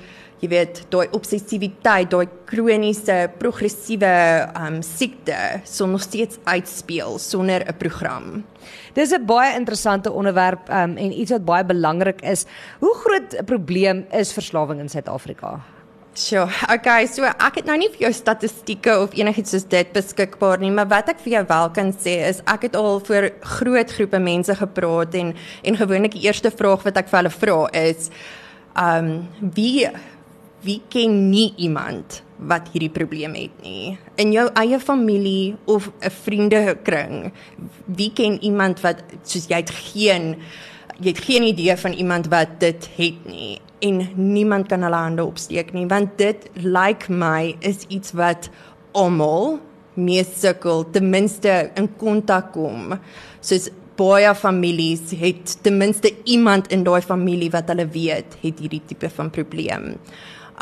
jy 0.43 0.49
weet, 0.49 0.83
daai 0.93 1.09
obsessiwiteit, 1.17 2.11
daai 2.11 2.26
kroniese 2.49 3.31
progressiewe 3.38 4.14
um 4.61 4.81
siekte 4.83 5.37
sou 5.64 5.88
nog 5.88 6.03
steeds 6.03 6.38
uitspeel 6.45 7.19
sonder 7.19 7.64
'n 7.67 7.76
program. 7.79 8.45
Dis 8.95 9.12
'n 9.12 9.26
baie 9.26 9.55
interessante 9.57 10.12
onderwerp 10.12 10.69
um 10.69 10.97
en 10.97 11.12
iets 11.12 11.31
wat 11.31 11.45
baie 11.45 11.64
belangrik 11.64 12.21
is. 12.23 12.47
Hoe 12.81 12.95
groot 12.95 13.35
'n 13.41 13.45
probleem 13.45 14.07
is 14.12 14.33
verslawing 14.33 14.81
in 14.81 14.88
Suid-Afrika? 14.88 15.61
Sjoe, 16.14 16.47
okay, 16.71 17.09
so 17.11 17.25
ek 17.26 17.57
het 17.59 17.67
nou 17.67 17.75
nie 17.76 17.88
vir 17.91 18.05
jou 18.07 18.12
statistieke 18.12 18.93
of 19.03 19.17
enigiets 19.19 19.50
soos 19.50 19.64
dit 19.67 19.88
beskikbaar 19.93 20.61
nie, 20.62 20.71
maar 20.71 20.87
wat 20.87 21.09
ek 21.09 21.19
vir 21.25 21.33
jou 21.33 21.45
wel 21.49 21.71
kan 21.75 21.91
sê 21.91 22.29
is 22.29 22.38
ek 22.47 22.69
het 22.69 22.76
al 22.76 23.00
voor 23.00 23.31
groot 23.41 23.91
groepe 23.91 24.21
mense 24.23 24.55
gepraat 24.55 25.14
en 25.14 25.35
en 25.64 25.76
gewoonlik 25.76 26.12
die 26.12 26.23
eerste 26.29 26.53
vraag 26.55 26.85
wat 26.87 26.97
ek 26.97 27.09
vir 27.09 27.19
hulle 27.19 27.35
vra 27.35 27.59
is, 27.73 28.11
um 28.79 29.29
wie 29.57 29.88
wie 30.64 30.80
ken 30.88 31.28
nie 31.30 31.52
iemand 31.56 32.23
wat 32.49 32.68
hierdie 32.73 32.92
probleem 32.92 33.37
het 33.38 33.54
nie. 33.62 33.97
In 34.21 34.33
jou 34.35 34.47
eie 34.59 34.80
familie 34.80 35.56
of 35.64 35.90
'n 36.00 36.11
vriendekring 36.11 37.33
wie 37.87 38.12
ken 38.12 38.42
iemand 38.42 38.80
wat 38.80 39.02
soos 39.23 39.47
jy 39.47 39.56
het 39.56 39.71
geen 39.71 40.37
jy 41.00 41.09
het 41.09 41.18
geen 41.18 41.42
idee 41.42 41.76
van 41.76 41.92
iemand 41.92 42.26
wat 42.28 42.61
dit 42.61 42.88
het 42.97 43.25
nie. 43.26 43.61
En 43.80 44.09
niemand 44.14 44.68
kan 44.68 44.83
hulle 44.83 44.97
hande 44.97 45.25
opsteek 45.25 45.73
nie 45.73 45.87
want 45.87 46.18
dit 46.18 46.50
lyk 46.54 47.09
like 47.09 47.12
my 47.12 47.56
is 47.61 47.85
iets 47.88 48.12
wat 48.12 48.50
almal 48.92 49.59
mee 49.94 50.25
sukkel 50.25 50.90
ten 50.90 51.11
minste 51.11 51.71
in 51.75 51.88
kontak 51.97 52.52
kom. 52.52 52.99
Soos 53.40 53.71
baie 53.97 54.35
families 54.35 55.11
het 55.11 55.62
ten 55.62 55.76
minste 55.76 56.12
iemand 56.25 56.66
in 56.68 56.83
daai 56.83 57.00
familie 57.02 57.50
wat 57.50 57.68
hulle 57.68 57.87
weet 57.87 58.37
het 58.40 58.59
hierdie 58.59 58.83
tipe 58.87 59.11
van 59.11 59.30
probleem 59.30 59.94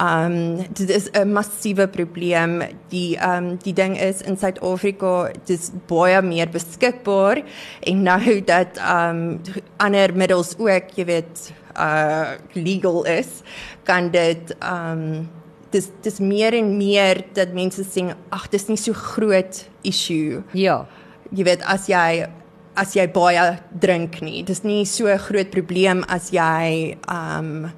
Um 0.01 0.57
dit 0.73 0.89
is 0.89 1.11
'n 1.13 1.33
massiewe 1.33 1.89
probleem. 1.89 2.63
Die 2.89 3.19
um 3.21 3.57
die 3.57 3.73
ding 3.73 4.01
is 4.01 4.23
in 4.23 4.37
Suid-Afrika 4.37 5.31
dis 5.45 5.71
baie 5.87 6.23
meer 6.23 6.49
beskikbaar 6.49 7.43
en 7.81 8.03
nou 8.03 8.41
dat 8.45 8.79
um 8.79 9.41
ander 9.77 10.17
middels 10.17 10.55
ook, 10.59 10.91
jy 10.95 11.05
weet, 11.05 11.53
uh 11.77 12.31
legal 12.53 13.05
is, 13.05 13.43
kan 13.85 14.11
dit 14.11 14.57
um 14.61 15.29
dis 15.71 15.91
dis 16.03 16.19
meer 16.21 16.55
en 16.55 16.77
meer 16.77 17.25
dat 17.33 17.53
mense 17.53 17.85
sê 17.85 18.15
ag 18.31 18.49
dis 18.49 18.69
nie 18.69 18.77
so 18.77 18.93
groot 18.93 19.69
issue. 19.83 20.43
Ja. 20.53 20.87
Jy 21.31 21.45
weet 21.45 21.63
as 21.63 21.87
jy 21.87 22.27
as 22.75 22.95
jy 22.95 23.07
baie 23.13 23.59
drink 23.81 24.21
nie, 24.23 24.43
dis 24.43 24.63
nie 24.65 24.85
so 24.85 25.07
'n 25.07 25.19
groot 25.19 25.51
probleem 25.51 26.05
as 26.09 26.31
jy 26.31 26.97
um 27.09 27.73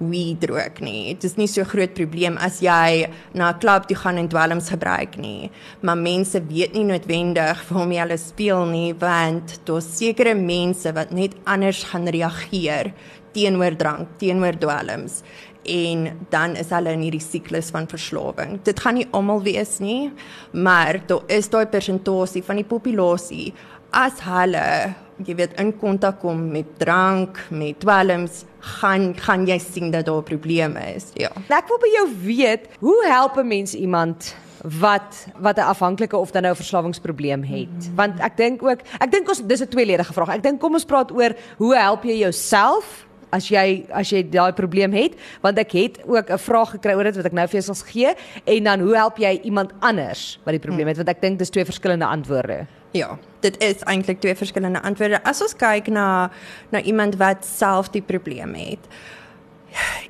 weed 0.00 0.44
rook 0.48 0.80
nie. 0.80 1.14
Dit 1.14 1.24
is 1.28 1.36
nie 1.36 1.48
so 1.50 1.64
groot 1.68 1.92
probleem 1.94 2.38
as 2.40 2.60
jy 2.64 3.06
na 3.34 3.50
'n 3.52 3.58
klub 3.60 3.86
toe 3.86 3.96
gaan 3.96 4.16
en 4.16 4.28
dwelms 4.28 4.70
gebruik 4.70 5.16
nie. 5.16 5.50
Maar 5.82 5.96
mense 5.96 6.40
weet 6.40 6.74
nie 6.74 6.84
noodwendig 6.84 7.68
waarom 7.68 7.92
jy 7.92 8.00
hulle 8.00 8.18
speel 8.18 8.66
nie, 8.66 8.94
want 8.94 9.60
daar's 9.64 9.96
sekere 9.98 10.34
mense 10.34 10.92
wat 10.92 11.10
net 11.10 11.34
anders 11.44 11.84
gaan 11.84 12.08
reageer 12.08 12.92
teenoor 13.32 13.76
drank, 13.76 14.08
teenoor 14.18 14.58
dwelms 14.58 15.22
en 15.62 16.26
dan 16.30 16.56
is 16.56 16.70
hulle 16.70 16.92
in 16.96 17.04
hierdie 17.04 17.22
siklus 17.22 17.70
van 17.70 17.88
verslawing. 17.90 18.58
Dit 18.64 18.80
gaan 18.80 18.94
nie 18.94 19.08
almal 19.12 19.42
wees 19.44 19.78
nie, 19.78 20.10
maar 20.52 21.00
daar 21.06 21.26
is 21.28 21.50
daai 21.52 21.66
persentasie 21.66 22.42
van 22.42 22.56
die 22.56 22.64
populasie 22.64 23.52
as 23.90 24.20
hulle 24.24 24.94
jy 25.26 25.34
weet 25.34 25.56
in 25.60 25.72
kontak 25.78 26.20
kom 26.20 26.50
met 26.52 26.78
drank, 26.78 27.38
met 27.50 27.80
dwelms, 27.80 28.44
gaan 28.80 29.14
gaan 29.16 29.46
jy 29.48 29.58
sien 29.58 29.90
dat 29.90 30.06
daar 30.06 30.22
probleme 30.22 30.80
is. 30.94 31.10
Ja. 31.14 31.30
Ek 31.48 31.68
wil 31.68 31.80
by 31.80 31.90
jou 31.94 32.06
weet, 32.24 32.68
hoe 32.80 33.06
help 33.06 33.36
'n 33.36 33.48
mens 33.48 33.74
iemand 33.74 34.34
wat 34.62 35.26
wat 35.38 35.56
'n 35.56 35.60
afhanklike 35.72 36.16
of 36.16 36.30
dan 36.30 36.42
nou 36.42 36.52
'n 36.52 36.56
verslawingsprobleem 36.56 37.42
het? 37.42 37.68
Mm 37.68 37.80
-hmm. 37.80 37.94
Want 37.94 38.20
ek 38.20 38.36
dink 38.36 38.62
ook, 38.62 38.80
ek 38.98 39.10
dink 39.10 39.28
ons 39.28 39.46
dis 39.46 39.60
'n 39.60 39.68
tweeledige 39.68 40.12
vraag. 40.12 40.28
Ek 40.28 40.42
dink 40.42 40.60
kom 40.60 40.72
ons 40.72 40.84
praat 40.84 41.12
oor 41.12 41.34
hoe 41.56 41.76
help 41.76 42.04
jy 42.04 42.18
jouself? 42.18 43.06
As 43.32 43.48
jy 43.48 43.86
as 43.90 44.10
jy 44.10 44.28
daai 44.28 44.52
probleem 44.52 44.92
het, 44.92 45.14
want 45.40 45.58
ek 45.58 45.72
het 45.72 45.98
ook 46.06 46.30
'n 46.30 46.38
vraag 46.38 46.70
gekry 46.70 46.94
oor 46.94 47.04
dit 47.04 47.16
wat 47.16 47.24
ek 47.24 47.32
nou 47.32 47.46
vir 47.46 47.60
jou 47.60 47.74
sal 47.74 47.86
gee 47.86 48.14
en 48.44 48.64
dan 48.64 48.80
hoe 48.80 48.96
help 48.96 49.16
jy 49.16 49.40
iemand 49.42 49.72
anders 49.78 50.40
wat 50.44 50.52
die 50.52 50.60
probleem 50.60 50.86
het? 50.86 50.96
Want 50.96 51.08
ek 51.08 51.20
dink 51.20 51.38
dis 51.38 51.50
twee 51.50 51.64
verskillende 51.64 52.06
antwoorde. 52.06 52.66
Ja, 52.90 53.18
dit 53.40 53.58
is 53.62 53.82
eintlik 53.86 54.20
twee 54.20 54.34
verskillende 54.34 54.82
antwoorde. 54.82 55.22
As 55.22 55.40
ons 55.42 55.56
kyk 55.56 55.86
na 55.88 56.30
na 56.70 56.82
iemand 56.82 57.16
wat 57.16 57.46
self 57.46 57.90
die 57.94 58.02
probleem 58.02 58.54
het. 58.54 58.88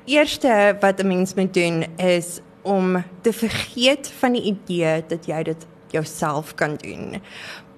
Eerste 0.05 0.77
wat 0.79 1.01
'n 1.01 1.07
mens 1.07 1.33
moet 1.33 1.53
doen 1.53 1.85
is 1.97 2.39
om 2.61 3.03
te 3.21 3.33
vergeet 3.33 4.11
van 4.19 4.31
die 4.31 4.41
idee 4.41 5.03
dat 5.07 5.25
jy 5.25 5.43
dit 5.43 5.65
jouself 5.89 6.55
kan 6.55 6.75
doen 6.75 7.21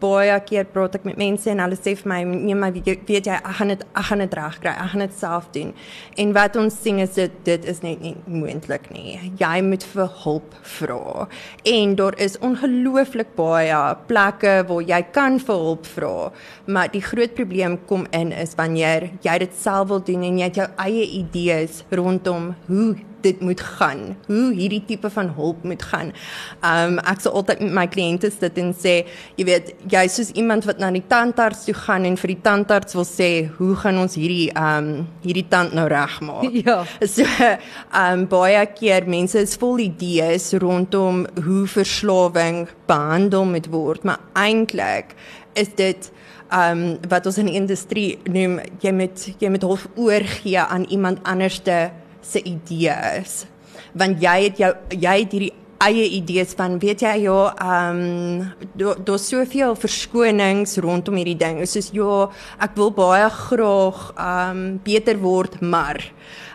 baie 0.04 0.36
keer 0.48 0.68
praat 0.74 1.00
ek 1.00 1.08
met 1.08 1.20
mense 1.22 1.50
en 1.52 1.64
hulle 1.64 1.80
sê 1.80 1.96
vir 2.00 2.12
my 2.12 2.20
nee 2.34 2.58
maar 2.60 2.76
weet 2.76 3.10
jy 3.30 3.38
ek 3.40 3.50
gaan 3.60 3.74
dit 3.74 3.86
ek 3.90 4.08
gaan 4.10 4.24
dit 4.26 4.38
reg 4.40 4.60
kry 4.64 4.76
ek 4.76 4.92
gaan 4.94 5.06
dit 5.06 5.18
self 5.18 5.50
doen. 5.56 5.74
En 6.20 6.36
wat 6.38 6.60
ons 6.60 6.80
sien 6.84 7.00
is 7.04 7.16
dit 7.20 7.40
dit 7.48 7.70
is 7.74 7.82
net 7.86 8.04
nie 8.04 8.16
moontlik 8.28 8.90
nie. 8.94 9.18
Jy 9.40 9.56
moet 9.66 9.88
vir 9.94 10.12
hulp 10.24 10.60
vra. 10.76 11.28
En 11.74 11.96
daar 12.00 12.20
is 12.22 12.38
ongelooflik 12.44 13.34
baie 13.40 13.82
plekke 14.12 14.60
waar 14.68 14.84
jy 14.94 15.02
kan 15.16 15.40
vir 15.40 15.66
hulp 15.68 15.88
vra 15.96 16.14
maar 16.66 16.92
die 16.92 17.02
groot 17.02 17.34
probleem 17.36 17.78
kom 17.86 18.06
in 18.12 18.32
is 18.32 18.56
wanneer 18.56 19.10
jy 19.22 19.38
dit 19.44 19.56
self 19.58 19.90
wil 19.92 20.04
doen 20.04 20.24
en 20.24 20.38
jy 20.40 20.50
het 20.50 20.60
jou 20.62 20.70
eie 20.86 21.08
idees 21.20 21.84
rondom 21.92 22.54
hoe 22.68 22.96
dit 23.24 23.42
moet 23.42 23.62
gaan, 23.78 24.02
hoe 24.28 24.52
hierdie 24.56 24.82
tipe 24.88 25.10
van 25.14 25.32
hulp 25.38 25.64
moet 25.68 25.84
gaan. 25.92 26.12
Um 26.66 27.00
ek 27.04 27.24
sê 27.24 27.32
altyd 27.32 27.64
met 27.66 27.76
my 27.80 27.86
kliënte 27.92 28.32
sit 28.34 28.58
en 28.62 28.74
sê, 28.78 28.96
jy 29.40 29.48
weet, 29.48 29.74
jy 29.92 30.04
is 30.08 30.18
soos 30.20 30.34
iemand 30.40 30.68
wat 30.70 30.82
na 30.84 30.92
die 30.94 31.04
tandarts 31.10 31.66
toe 31.68 31.76
gaan 31.84 32.08
en 32.10 32.18
vir 32.20 32.36
die 32.36 32.42
tandarts 32.46 32.98
wil 32.98 33.08
sê, 33.08 33.30
hoe 33.58 33.74
gaan 33.84 34.02
ons 34.04 34.18
hierdie 34.20 34.50
um 34.60 34.92
hierdie 35.26 35.48
tand 35.52 35.76
nou 35.78 35.88
regmaak? 35.92 36.50
Ja. 36.64 36.84
So 37.02 37.26
um 37.98 38.28
baie 38.32 38.62
keer 38.78 39.08
mense 39.10 39.42
is 39.42 39.58
vol 39.60 39.82
idees 39.84 40.52
rondom 40.62 41.24
hoe 41.44 41.64
verslawing 41.68 42.68
behandel 42.88 43.48
moet 43.50 43.68
word, 43.74 44.06
maar 44.08 44.22
eintlik 44.40 45.18
is 45.60 45.74
dit 45.78 46.12
um 46.54 46.84
wat 47.10 47.26
ons 47.30 47.40
in 47.42 47.50
die 47.50 47.58
industrie 47.58 48.20
noem 48.30 48.60
jy 48.84 48.94
met 48.96 49.28
jy 49.42 49.50
met 49.54 49.66
hof 49.66 49.88
oorgee 49.96 50.62
aan 50.62 50.86
iemand 50.94 51.24
anderste 51.30 51.90
se 52.26 52.42
idees. 52.44 53.44
Want 53.94 54.22
jy 54.24 54.38
het 54.48 54.62
jou 54.62 54.72
jy 54.90 55.18
het 55.24 55.36
hierdie 55.36 55.54
eie 55.84 56.06
idees 56.16 56.54
van 56.56 56.78
weet 56.80 57.04
jy 57.04 57.14
ja 57.26 57.40
ehm 57.52 58.00
um, 58.00 58.92
daar's 59.06 59.28
soveel 59.28 59.76
verskonings 59.76 60.78
rondom 60.84 61.18
hierdie 61.20 61.38
ding. 61.40 61.62
Soos 61.68 61.92
ja 61.96 62.30
ek 62.64 62.78
wil 62.80 62.94
baie 62.96 63.30
graag 63.30 64.02
ehm 64.16 64.58
um, 64.58 64.66
beter 64.84 65.20
word 65.20 65.60
maar 65.62 66.00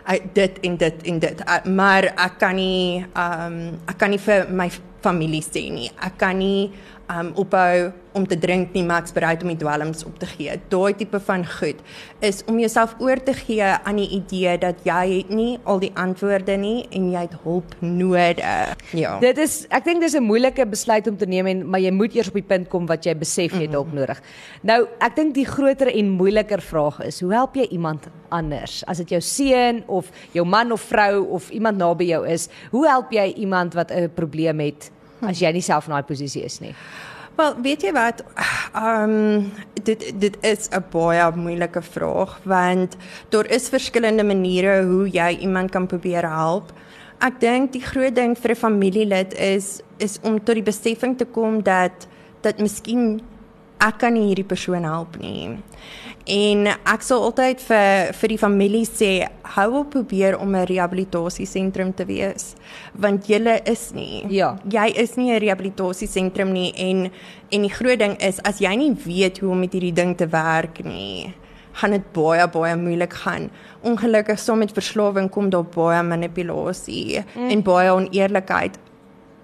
uh, 0.09 0.19
dit 0.33 0.61
en 0.65 0.77
dit 0.77 1.09
en 1.13 1.19
dit. 1.19 1.43
Uh, 1.45 1.63
maar 1.65 2.11
ek 2.15 2.39
kan 2.41 2.55
nie 2.57 3.05
ehm 3.13 3.57
um, 3.59 3.81
ek 3.87 3.99
kan 4.01 4.15
nie 4.15 4.23
vir 4.25 4.49
my 4.49 4.69
familie 5.03 5.43
sê 5.45 5.69
nie. 5.71 5.91
Ek 6.01 6.17
kan 6.19 6.39
nie 6.39 6.71
um 7.09 7.31
ophou 7.41 7.89
om 8.19 8.27
te 8.27 8.37
drink 8.39 8.73
nie, 8.75 8.83
maar 8.85 9.03
ek's 9.03 9.15
bereid 9.15 9.43
om 9.45 9.51
die 9.51 9.59
dwelms 9.59 10.03
op 10.07 10.19
te 10.21 10.27
gee. 10.29 10.57
Daai 10.71 10.93
tipe 10.99 11.19
van 11.23 11.45
goed 11.47 11.79
is 12.25 12.41
om 12.51 12.59
jouself 12.59 12.95
oor 12.99 13.21
te 13.23 13.33
gee 13.37 13.63
aan 13.63 13.99
die 14.01 14.09
idee 14.19 14.57
dat 14.61 14.83
jy 14.87 15.03
het 15.11 15.31
nie 15.33 15.53
al 15.63 15.79
die 15.83 15.91
antwoorde 15.99 16.57
nie 16.59 16.83
en 16.95 17.09
jy 17.13 17.23
het 17.25 17.37
hulp 17.45 17.75
nodig. 17.79 18.75
Ja. 18.97 19.15
Dit 19.23 19.39
is 19.41 19.61
ek 19.73 19.87
dink 19.87 20.03
dis 20.03 20.15
'n 20.15 20.23
moeilike 20.23 20.65
besluit 20.65 21.07
om 21.07 21.17
te 21.17 21.25
neem 21.25 21.47
en 21.47 21.69
maar 21.69 21.79
jy 21.79 21.91
moet 21.91 22.15
eers 22.15 22.27
op 22.27 22.39
die 22.39 22.43
punt 22.43 22.69
kom 22.69 22.85
wat 22.85 23.05
jy 23.05 23.15
besef 23.15 23.53
jy 23.53 23.67
het 23.67 23.77
hulp 23.77 23.87
mhm. 23.93 23.95
nodig. 23.95 24.21
Nou, 24.61 24.87
ek 24.99 25.15
dink 25.15 25.33
die 25.33 25.45
groter 25.45 25.87
en 25.87 26.09
moeiliker 26.09 26.61
vraag 26.61 26.99
is, 27.05 27.21
hoe 27.21 27.33
help 27.33 27.55
jy 27.55 27.67
iemand 27.71 28.07
anders? 28.29 28.83
As 28.85 28.97
dit 28.97 29.09
jou 29.09 29.21
seun 29.21 29.83
of 29.87 30.11
jou 30.31 30.45
man 30.45 30.71
of 30.71 30.81
vrou 30.81 31.25
of 31.29 31.49
iemand 31.49 31.77
naby 31.77 32.05
jou 32.05 32.27
is, 32.27 32.49
hoe 32.71 32.87
help 32.87 33.11
jy 33.11 33.33
iemand 33.37 33.73
wat 33.73 33.91
'n 33.91 34.11
probleem 34.13 34.59
het? 34.59 34.91
as 35.27 35.41
jy 35.41 35.51
nie 35.55 35.63
self 35.65 35.89
in 35.89 35.95
daai 35.95 36.07
posisie 36.07 36.43
is 36.47 36.59
nie. 36.63 36.73
Wel, 37.39 37.53
weet 37.63 37.85
jy 37.87 37.91
wat? 37.95 38.19
Ehm 38.75 39.11
um, 39.15 39.51
dit 39.87 40.01
dit 40.19 40.35
is 40.43 40.67
'n 40.75 40.83
baie 40.91 41.31
moeilike 41.35 41.81
vraag 41.81 42.39
want 42.43 42.97
daar 43.29 43.47
is 43.47 43.69
verskillende 43.69 44.23
maniere 44.23 44.83
hoe 44.83 45.07
jy 45.09 45.37
iemand 45.39 45.71
kan 45.71 45.87
probeer 45.87 46.27
help. 46.27 46.73
Ek 47.19 47.39
dink 47.39 47.71
die 47.71 47.81
groot 47.81 48.15
ding 48.15 48.35
vir 48.37 48.51
'n 48.51 48.55
familielid 48.55 49.33
is 49.33 49.81
is 49.97 50.19
om 50.21 50.43
tot 50.43 50.55
die 50.55 50.67
besefing 50.71 51.17
te 51.17 51.25
kom 51.25 51.63
dat 51.63 52.07
dat 52.41 52.59
miskien 52.59 53.21
ek 53.79 53.99
kan 54.03 54.13
nie 54.13 54.27
hierdie 54.29 54.47
persoon 54.47 54.83
help 54.87 55.17
nie. 55.21 55.57
En 56.29 56.67
ek 56.69 57.01
sal 57.01 57.23
altyd 57.25 57.61
vir 57.65 58.11
vir 58.19 58.31
die 58.33 58.37
familie 58.37 58.85
sê, 58.85 59.11
hou 59.55 59.69
op 59.79 59.89
probeer 59.95 60.37
om 60.37 60.55
'n 60.55 60.67
rehabilitasiesentrum 60.69 61.93
te 61.95 62.05
wees, 62.05 62.55
want 62.93 63.27
jy 63.27 63.61
is 63.65 63.91
nie. 63.93 64.25
Ja. 64.29 64.57
Jy 64.69 64.93
is 64.95 65.15
nie 65.15 65.31
'n 65.31 65.39
rehabilitasiesentrum 65.39 66.51
nie 66.51 66.73
en 66.77 67.11
en 67.51 67.61
die 67.61 67.73
groot 67.73 67.99
ding 67.99 68.15
is 68.21 68.39
as 68.43 68.59
jy 68.59 68.75
nie 68.75 68.93
weet 68.93 69.39
hoe 69.39 69.51
om 69.51 69.59
met 69.59 69.73
hierdie 69.73 69.93
ding 69.93 70.15
te 70.15 70.27
werk 70.27 70.83
nie, 70.83 71.33
gaan 71.73 71.91
dit 71.91 72.13
baie 72.13 72.47
baie 72.47 72.75
moeilik 72.75 73.13
gaan. 73.13 73.49
Ongelukkig 73.81 74.39
saam 74.39 74.59
met 74.59 74.71
verslawing 74.71 75.29
kom 75.29 75.49
daar 75.49 75.63
baie 75.63 76.03
manipulasie 76.03 77.23
mm. 77.35 77.49
en 77.49 77.63
baie 77.63 77.91
oneerlikheid 77.91 78.77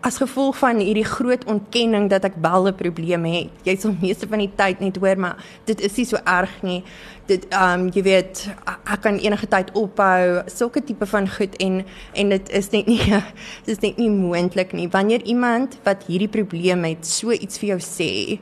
as 0.06 0.20
gevolg 0.22 0.58
van 0.62 0.78
hierdie 0.84 1.06
groot 1.08 1.42
ontkenning 1.50 2.06
dat 2.12 2.28
ek 2.28 2.38
wel 2.42 2.68
'n 2.70 2.76
probleem 2.78 3.26
het. 3.26 3.50
Jy 3.64 3.76
sal 3.76 3.96
meeste 4.02 4.28
van 4.28 4.40
die 4.40 4.52
tyd 4.56 4.80
net 4.80 4.98
hoor 4.98 5.18
maar 5.18 5.38
dit 5.66 5.82
is 5.82 5.98
nie 5.98 6.06
so 6.06 6.18
erg 6.24 6.62
nie. 6.62 6.84
Dit 7.26 7.48
ehm 7.50 7.80
um, 7.80 7.90
jy 7.90 8.04
weet 8.04 8.50
ek 8.86 9.02
kan 9.02 9.18
enige 9.18 9.48
tyd 9.48 9.72
ophou 9.74 10.44
sulke 10.46 10.84
tipe 10.84 11.06
van 11.06 11.30
goed 11.30 11.56
en 11.56 11.86
en 12.14 12.30
dit 12.30 12.50
is 12.50 12.70
net 12.70 12.86
nie 12.86 13.02
dit 13.66 13.74
is 13.78 13.80
net 13.80 13.98
nie 13.98 14.10
moontlik 14.10 14.74
nie. 14.74 14.88
Wanneer 14.88 15.22
iemand 15.24 15.78
wat 15.84 16.04
hierdie 16.08 16.30
probleem 16.30 16.84
het 16.84 17.06
so 17.06 17.32
iets 17.32 17.58
vir 17.58 17.68
jou 17.68 17.80
sê, 17.80 18.40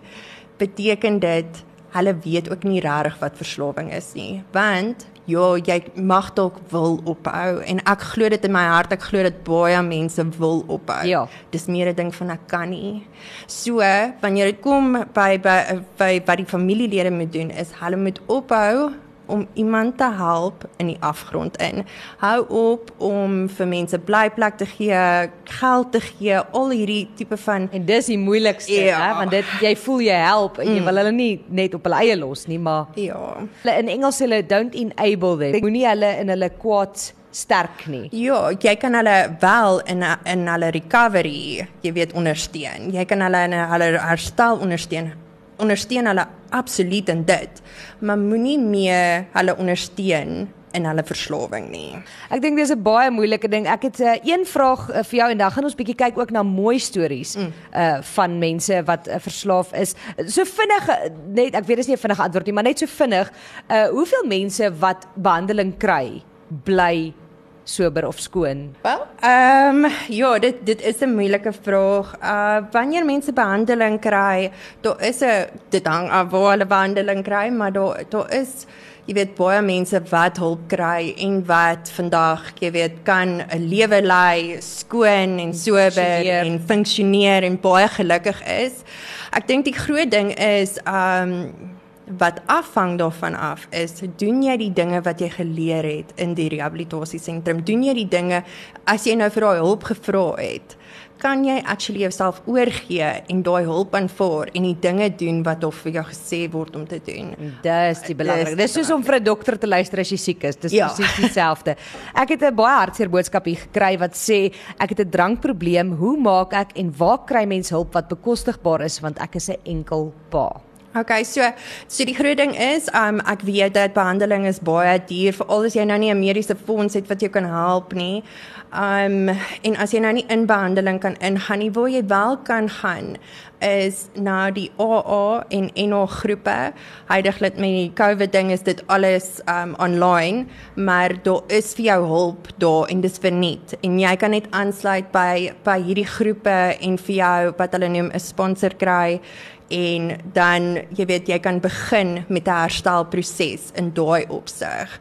beteken 0.58 1.20
dit 1.20 1.64
hulle 1.94 2.16
weet 2.24 2.50
ook 2.52 2.64
nie 2.64 2.82
regtig 2.82 3.20
wat 3.20 3.38
verslawing 3.38 3.94
is 3.94 4.14
nie. 4.14 4.44
Want 4.52 5.06
ja, 5.26 5.56
jy 5.56 5.78
mag 5.96 6.32
dalk 6.36 6.60
wil 6.72 6.98
ophou 7.10 7.62
en 7.64 7.80
ek 7.90 8.02
glo 8.14 8.30
dit 8.30 8.46
in 8.46 8.52
my 8.52 8.64
hart, 8.68 8.92
ek 8.96 9.06
glo 9.08 9.24
dit 9.24 9.40
baie 9.48 9.80
mense 9.86 10.26
wil 10.38 10.64
ophou. 10.68 11.04
Ja. 11.08 11.26
Dis 11.52 11.68
meer 11.68 11.90
'n 11.92 11.96
ding 11.96 12.12
van 12.16 12.30
ek 12.32 12.48
kan 12.48 12.70
nie. 12.70 13.08
So, 13.48 13.80
wanneer 14.22 14.52
dit 14.52 14.62
kom 14.62 15.06
by 15.14 15.38
by 15.38 15.80
by 15.98 16.22
wat 16.26 16.38
die 16.38 16.46
familielede 16.46 17.12
moet 17.12 17.32
doen 17.34 17.52
is 17.52 17.72
hulle 17.80 17.98
moet 17.98 18.20
ophou 18.28 18.94
om 19.26 19.48
iemand 19.54 19.98
te 19.98 20.10
help 20.18 20.66
in 20.78 20.88
die 20.88 20.98
afgrond 21.00 21.58
in. 21.58 21.86
Hou 22.18 22.46
op 22.48 22.92
om 22.98 23.48
vir 23.50 23.68
mense 23.68 24.00
blyplek 24.00 24.58
te 24.58 24.68
gee, 24.76 25.30
geld 25.60 25.92
te 25.92 26.02
gee, 26.02 26.38
al 26.52 26.70
hierdie 26.76 27.08
tipe 27.16 27.38
van 27.46 27.70
en 27.72 27.86
dis 27.86 28.12
die 28.12 28.20
moeilikste, 28.20 28.84
ja. 28.90 29.00
hè, 29.00 29.10
want 29.22 29.34
dit 29.36 29.56
jy 29.64 29.74
voel 29.86 30.06
jy 30.08 30.20
help 30.26 30.60
en 30.60 30.70
jy 30.70 30.80
mm. 30.80 30.88
wil 30.90 31.02
hulle 31.02 31.16
nie 31.16 31.34
net 31.48 31.76
op 31.78 31.90
hulle 31.90 32.04
eie 32.04 32.20
los 32.20 32.48
nie, 32.52 32.60
maar 32.62 32.94
ja. 33.00 33.20
Hulle 33.64 33.80
in 33.82 33.92
Engels 33.98 34.20
sê 34.20 34.28
hulle 34.28 34.44
don't 34.48 34.76
enable 34.78 35.36
them. 35.40 35.60
Moenie 35.64 35.88
hulle 35.88 36.16
in 36.22 36.34
hulle 36.34 36.52
kwaad 36.60 37.10
sterk 37.34 37.88
nie. 37.90 38.06
Ja, 38.14 38.52
jy 38.54 38.76
kan 38.78 38.94
hulle 38.98 39.18
wel 39.42 39.82
in 39.90 40.06
in 40.30 40.48
hulle 40.52 40.70
recovery, 40.76 41.66
jy 41.82 41.94
weet 41.96 42.14
ondersteun. 42.18 42.92
Jy 42.94 43.06
kan 43.10 43.26
hulle 43.26 43.44
in 43.50 43.58
hulle 43.58 43.92
herstel 44.04 44.62
ondersteun 44.62 45.14
ondersteun 45.58 46.06
hulle 46.06 46.28
absoluut 46.50 47.10
in 47.10 47.24
dit, 47.26 47.62
maar 48.00 48.18
moenie 48.18 48.60
meer 48.60 49.26
hulle 49.34 49.58
ondersteun 49.58 50.48
in 50.74 50.88
hulle 50.90 51.04
verslawing 51.06 51.68
nie. 51.70 51.92
Ek 52.34 52.42
dink 52.42 52.58
dis 52.58 52.72
'n 52.74 52.82
baie 52.82 53.12
moeilike 53.14 53.48
ding. 53.50 53.68
Ek 53.68 53.84
het 53.84 54.00
'n 54.00 54.04
uh, 54.04 54.18
een 54.24 54.46
vraag 54.46 54.90
uh, 54.90 55.04
vir 55.04 55.18
jou 55.20 55.30
en 55.32 55.38
dan 55.38 55.52
gaan 55.52 55.64
ons 55.64 55.76
bietjie 55.76 55.96
kyk 55.96 56.18
ook 56.18 56.32
na 56.32 56.44
mooi 56.44 56.80
stories 56.80 57.36
mm. 57.36 57.52
uh 57.74 58.02
van 58.02 58.38
mense 58.40 58.84
wat 58.84 59.08
uh, 59.08 59.16
verslaaf 59.20 59.74
is. 59.74 59.94
So 60.28 60.44
vinnig 60.44 60.88
net 61.34 61.56
ek 61.56 61.66
weet 61.66 61.78
dis 61.78 61.88
nie 61.88 61.96
'n 61.96 62.06
vinnige 62.06 62.22
antwoord 62.22 62.46
nie, 62.46 62.54
maar 62.54 62.64
net 62.64 62.80
so 62.80 62.86
vinnig, 62.86 63.32
uh 63.70 63.88
hoeveel 63.88 64.26
mense 64.26 64.74
wat 64.80 65.08
behandeling 65.16 65.78
kry 65.78 66.24
bly 66.64 67.14
sober 67.64 68.08
of 68.08 68.20
skoon? 68.20 68.76
Wel, 68.82 69.06
ehm 69.20 69.86
um, 69.86 69.92
ja, 70.08 70.40
dit 70.40 70.66
dit 70.66 70.82
is 70.82 71.02
'n 71.02 71.14
moeilike 71.14 71.54
vraag. 71.62 72.16
Uh 72.22 72.58
wanneer 72.72 73.06
mense 73.06 73.34
behandeling 73.34 74.00
kry, 74.00 74.52
daar 74.82 75.02
is 75.02 75.22
'n 75.22 75.50
dit 75.70 75.88
hang 75.88 76.10
af 76.10 76.30
waar 76.30 76.50
hulle 76.52 76.66
behandeling 76.66 77.24
kry, 77.24 77.50
maar 77.50 77.72
daar 77.72 78.04
daar 78.10 78.34
is 78.34 78.66
jy 79.06 79.14
weet 79.18 79.36
baie 79.36 79.62
mense 79.62 80.00
wat 80.12 80.38
hulp 80.38 80.68
kry 80.72 81.14
en 81.18 81.42
wat 81.48 81.92
vandag, 81.92 82.54
jy 82.60 82.72
weet, 82.72 82.96
kan 83.04 83.42
'n 83.42 83.68
lewe 83.68 84.02
lei 84.02 84.58
skoon 84.62 85.40
en 85.40 85.54
sober 85.54 86.24
en 86.26 86.60
funksioneer 86.60 87.44
en 87.44 87.60
baie 87.60 87.88
gelukkig 87.88 88.40
is. 88.48 88.84
Ek 89.32 89.48
dink 89.48 89.66
die 89.66 89.74
groot 89.76 90.12
ding 90.12 90.32
is 90.40 90.78
ehm 90.86 91.32
um, 91.32 91.74
wat 92.20 92.42
afhang 92.46 92.98
daarvan 92.98 93.36
af 93.36 93.68
is 93.72 93.96
doen 94.18 94.44
jy 94.44 94.58
die 94.58 94.74
dinge 94.74 95.02
wat 95.02 95.22
jy 95.22 95.30
geleer 95.30 95.84
het 95.88 96.14
in 96.20 96.34
die 96.36 96.50
rehabilitasiesentrum 96.52 97.64
doen 97.64 97.84
jy 97.84 97.94
die 97.94 98.10
dinge 98.10 98.44
as 98.86 99.08
jy 99.08 99.16
nou 99.16 99.30
vir 99.30 99.48
daai 99.48 99.60
hulp 99.64 99.84
gevra 99.84 100.26
het 100.38 100.78
kan 101.24 101.44
jy 101.48 101.62
actually 101.64 102.02
jouself 102.04 102.42
oorgee 102.50 103.08
en 103.32 103.44
daai 103.46 103.64
hulp 103.68 103.94
aanvaar 103.96 104.52
en 104.58 104.66
die 104.68 104.76
dinge 104.84 105.08
doen 105.20 105.40
wat 105.46 105.64
of 105.64 105.78
vir 105.86 106.00
jou 106.00 106.04
gesê 106.10 106.42
word 106.52 106.76
om 106.76 106.84
te 106.90 107.00
doen. 107.06 107.32
Dis 107.64 108.02
die 108.10 108.16
belangrik. 108.20 108.58
Dis 108.60 108.76
soos 108.76 108.92
om 108.92 109.04
vir 109.08 109.20
'n 109.20 109.24
dokter 109.24 109.58
te 109.60 109.68
luister 109.68 110.00
as 110.00 110.12
jy 110.12 110.18
siek 110.18 110.44
is. 110.44 110.56
Dis 110.56 110.76
ja. 110.76 110.88
presies 110.88 111.16
dieselfde. 111.22 111.78
Ek 112.14 112.30
het 112.30 112.44
'n 112.44 112.56
baie 112.56 112.78
hartseer 112.80 113.10
boodskap 113.10 113.46
hier 113.46 113.62
gekry 113.68 113.98
wat 114.00 114.14
sê 114.14 114.52
ek 114.80 114.90
het 114.90 115.00
'n 115.00 115.10
drankprobleem. 115.10 115.96
Hoe 115.96 116.18
maak 116.18 116.54
ek 116.54 116.76
en 116.76 116.92
waar 116.98 117.24
kry 117.26 117.46
mens 117.46 117.70
hulp 117.70 117.94
wat 117.94 118.10
bekostigbaar 118.10 118.82
is 118.82 119.00
want 119.00 119.20
ek 119.20 119.36
is 119.36 119.50
'n 119.50 119.58
enkel 119.64 120.14
pa? 120.30 120.62
Okay, 120.96 121.24
so 121.24 121.42
so 121.88 122.06
die 122.06 122.14
groot 122.14 122.38
ding 122.38 122.52
is, 122.54 122.86
um 122.94 123.18
ek 123.26 123.42
weet 123.48 123.74
dat 123.74 123.96
behandeling 123.96 124.44
is 124.46 124.60
baie 124.62 125.00
duur 125.10 125.34
veral 125.34 125.66
as 125.66 125.74
jy 125.74 125.88
nou 125.90 125.98
nie 125.98 126.12
'n 126.14 126.20
mediese 126.22 126.54
fonds 126.54 126.94
het 126.94 127.10
wat 127.10 127.20
jou 127.20 127.32
kan 127.34 127.50
help 127.50 127.96
nie. 127.98 128.22
Um 128.70 129.30
en 129.66 129.76
as 129.78 129.92
jy 129.92 130.00
nou 130.02 130.14
nie 130.14 130.26
in 130.30 130.46
behandeling 130.46 131.00
kan 131.00 131.18
ingaan 131.18 131.60
nie, 131.60 131.72
waar 131.72 131.90
jy 131.90 132.06
wel 132.06 132.38
kan 132.38 132.70
gaan 132.70 133.18
is 133.64 134.10
na 134.16 134.52
die 134.52 134.70
AA 134.78 135.46
en 135.50 135.72
NO 135.90 136.06
groepe. 136.06 136.74
Heidiglik 137.08 137.58
met 137.58 137.74
die 137.74 137.92
COVID 137.96 138.32
ding 138.32 138.52
is 138.52 138.62
dit 138.62 138.84
alles 138.88 139.42
um 139.48 139.76
online, 139.80 140.46
maar 140.76 141.10
daar 141.24 141.42
is 141.48 141.74
vir 141.74 141.86
jou 141.86 142.06
hulp 142.06 142.48
daar 142.58 142.90
en 142.90 143.02
dis 143.02 143.18
verniet. 143.18 143.76
En 143.82 144.00
jy 144.00 144.16
kan 144.16 144.32
net 144.32 144.48
aansluit 144.52 145.12
by 145.12 145.54
by 145.64 145.82
hierdie 145.82 146.08
groepe 146.08 146.78
en 146.80 146.98
vir 146.98 147.16
jou 147.16 147.54
wat 147.58 147.72
hulle 147.72 147.90
noem 147.90 148.12
'n 148.14 148.20
sponsor 148.20 148.76
kry 148.76 149.22
en 149.70 150.20
dan 150.34 150.82
jy 150.96 151.06
weet 151.06 151.28
jy 151.28 151.40
kan 151.40 151.60
begin 151.60 152.26
met 152.28 152.48
'n 152.48 152.62
herstelproses 152.64 153.72
in 153.76 153.94
daai 153.94 154.26
opsig. 154.30 155.00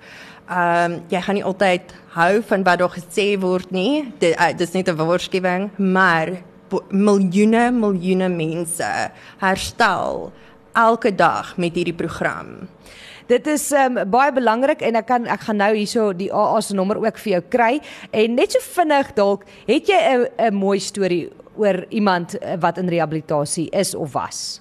Ehm 0.49 0.93
um, 0.93 1.03
jy 1.09 1.21
gaan 1.21 1.35
nie 1.35 1.45
altyd 1.45 1.95
hou 2.15 2.43
van 2.43 2.63
wat 2.63 2.79
daar 2.79 2.97
gesê 2.99 3.39
word 3.41 3.71
nie. 3.71 4.13
Dit 4.19 4.37
uh, 4.37 4.53
dis 4.57 4.73
net 4.73 4.89
'n 4.89 4.97
waarskuwing, 4.97 5.71
maar 5.77 6.29
miljoene 6.91 7.71
miljoene 7.71 8.29
mense 8.29 9.11
herstel 9.39 10.33
elke 10.73 11.15
dag 11.15 11.57
met 11.57 11.75
hierdie 11.75 11.97
program. 11.97 12.69
Dit 13.31 13.47
is 13.47 13.71
um, 13.73 14.01
baie 14.11 14.33
belangrik 14.35 14.83
en 14.83 14.99
ek 14.99 15.07
kan 15.07 15.27
ek 15.31 15.47
gaan 15.47 15.61
nou 15.63 15.71
hierso 15.75 16.11
die 16.17 16.31
AA 16.33 16.61
se 16.61 16.75
nommer 16.75 16.99
ook 17.03 17.19
vir 17.23 17.33
jou 17.37 17.43
kry 17.55 17.73
en 18.11 18.35
net 18.35 18.53
so 18.53 18.61
vinnig 18.75 19.13
dalk 19.15 19.47
het 19.69 19.89
jy 19.89 20.01
'n 20.49 20.55
mooi 20.55 20.79
storie 20.81 21.31
oor 21.57 21.85
iemand 21.91 22.39
eh, 22.39 22.57
wat 22.61 22.79
in 22.79 22.89
rehabilitasie 22.89 23.69
is 23.71 23.95
of 23.95 24.13
was? 24.13 24.61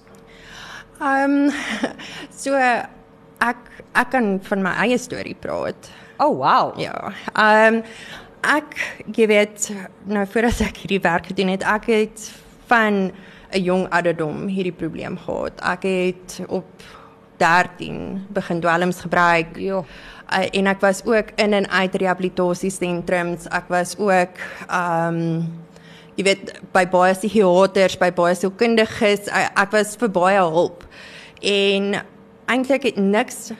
Ehm 1.00 1.48
um, 1.48 1.50
so 2.42 2.54
ek 2.54 3.58
ek 3.94 4.10
kan 4.10 4.38
van 4.40 4.62
my 4.62 4.74
eie 4.86 4.98
storie 4.98 5.34
praat. 5.34 5.90
Oh 6.18 6.36
wow. 6.38 6.78
Ja. 6.78 7.12
Ehm 7.34 7.74
um, 7.74 7.82
ek 8.42 8.74
jy 9.14 9.26
weet 9.26 9.70
nou 10.04 10.26
voordat 10.26 10.60
ek 10.60 10.82
hierdie 10.82 11.02
werk 11.02 11.26
gedoen 11.30 11.52
het, 11.54 11.62
ek 11.62 11.86
het 11.86 12.32
van 12.66 13.12
'n 13.52 13.62
jong 13.62 13.86
ouderdom 13.90 14.46
hierdie 14.48 14.72
probleem 14.72 15.18
gehad. 15.18 15.60
Ek 15.60 15.82
het 15.82 16.40
op 16.48 16.66
13 17.42 18.26
begin 18.30 18.60
dwelms 18.62 19.00
gebruik. 19.04 19.56
Ja. 19.58 19.82
Uh, 20.32 20.46
en 20.50 20.70
ek 20.70 20.80
was 20.80 21.02
ook 21.04 21.34
in 21.36 21.52
en 21.52 21.68
uit 21.68 21.94
rehabilitasiesentrums. 21.94 23.48
Ek 23.50 23.68
was 23.68 23.96
ook 23.98 24.38
ehm 24.68 25.18
um, 25.18 25.50
jy 26.12 26.24
weet 26.26 26.50
by 26.76 26.84
baie 26.92 27.14
psigiaters, 27.16 27.96
by 27.96 28.10
baie 28.12 28.36
sielkundiges, 28.36 29.30
ek 29.32 29.70
was 29.72 29.94
vir 29.96 30.10
baie 30.12 30.40
hulp. 30.44 30.84
En 31.40 31.94
eintlik 32.52 32.84
het 32.90 32.98
niks 33.00 33.54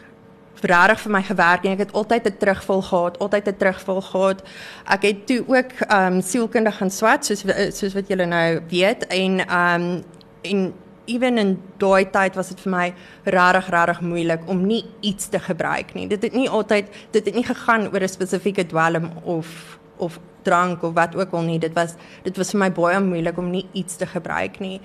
regtig 0.63 1.01
vir 1.03 1.13
my 1.13 1.23
gewerk 1.27 1.65
en 1.65 1.73
ek 1.75 1.85
het 1.87 1.93
altyd 1.93 2.27
'n 2.29 2.37
terugval 2.39 2.83
gehad, 2.83 3.19
altyd 3.19 3.49
'n 3.49 3.57
terugval 3.57 4.01
gehad. 4.01 4.43
Ek 4.87 5.03
het 5.03 5.27
toe 5.27 5.45
ook 5.47 5.73
ehm 5.89 6.13
um, 6.13 6.21
sielkundig 6.21 6.77
gaan 6.77 6.91
swat 6.91 7.25
soos 7.25 7.45
soos 7.79 7.95
wat 7.95 8.09
julle 8.09 8.27
nou 8.27 8.61
weet 8.69 9.07
en 9.07 9.47
ehm 9.47 9.83
um, 9.83 10.05
en 10.43 10.75
ewen 11.07 11.39
in 11.39 11.55
daai 11.79 12.11
tyd 12.11 12.37
was 12.39 12.49
dit 12.49 12.61
vir 12.61 12.73
my 12.73 12.87
regtig 13.25 13.71
regtig 13.75 14.01
moeilik 14.01 14.49
om 14.49 14.67
nie 14.67 14.85
iets 15.01 15.29
te 15.29 15.39
gebruik 15.39 15.95
nie. 15.95 16.09
Dit 16.09 16.23
het 16.23 16.33
nie 16.33 16.49
altyd 16.49 16.91
dit 17.11 17.25
het 17.25 17.35
nie 17.35 17.47
gegaan 17.47 17.89
oor 17.93 18.03
'n 18.03 18.09
spesifieke 18.09 18.67
dwelm 18.67 19.11
of 19.25 19.79
of 19.97 20.19
drank 20.43 20.83
of 20.83 20.95
wat 20.95 21.17
ook 21.17 21.33
al 21.33 21.43
nie. 21.47 21.59
Dit 21.59 21.73
was 21.75 21.95
dit 22.23 22.37
was 22.37 22.51
vir 22.51 22.59
my 22.59 22.71
baie 22.75 23.01
moeilik 23.01 23.39
om 23.39 23.51
nie 23.51 23.67
iets 23.73 23.97
te 23.97 24.07
gebruik 24.07 24.59
nie. 24.61 24.81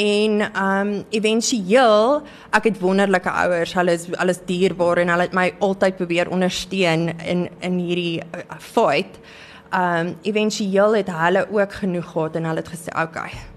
En 0.00 0.42
um 0.56 1.04
éventueel, 1.10 2.22
ek 2.50 2.64
het 2.64 2.80
wonderlike 2.80 3.30
ouers. 3.30 3.74
Hulle 3.74 3.92
is 3.92 4.08
alles 4.16 4.42
dierbaar 4.46 4.96
en 4.96 5.08
hulle 5.08 5.28
het 5.28 5.36
my 5.36 5.52
altyd 5.60 5.96
probeer 5.96 6.30
ondersteun 6.30 7.10
in 7.18 7.48
in 7.60 7.78
hierdie 7.78 8.20
uh, 8.20 8.58
fight. 8.58 9.20
Um 9.72 10.16
éventueel 10.22 10.96
het 10.96 11.08
hulle 11.12 11.46
ook 11.50 11.72
genoeg 11.72 12.10
gehad 12.10 12.36
en 12.36 12.44
hulle 12.44 12.64
het 12.64 12.68
gesê, 12.68 12.88
"Oké. 12.88 13.02
Okay, 13.02 13.51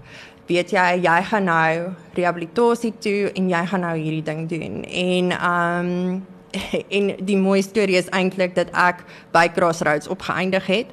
weet 0.46 0.70
jy, 0.70 1.00
jy 1.02 1.22
gaan 1.22 1.44
nou 1.44 1.92
rehabilitasie 2.14 2.94
toe 2.98 3.32
en 3.34 3.48
jy 3.48 3.66
gaan 3.66 3.80
nou 3.80 3.96
hierdie 3.96 4.22
ding 4.22 4.48
doen." 4.48 4.82
En 4.84 5.32
um 5.50 6.26
en 6.96 7.12
die 7.26 7.36
mooie 7.36 7.62
storie 7.62 7.98
is 8.00 8.10
eintlik 8.14 8.54
dat 8.56 8.72
ek 8.76 9.04
by 9.34 9.46
Crossroads 9.54 10.08
opgeëindig 10.12 10.66
het 10.66 10.92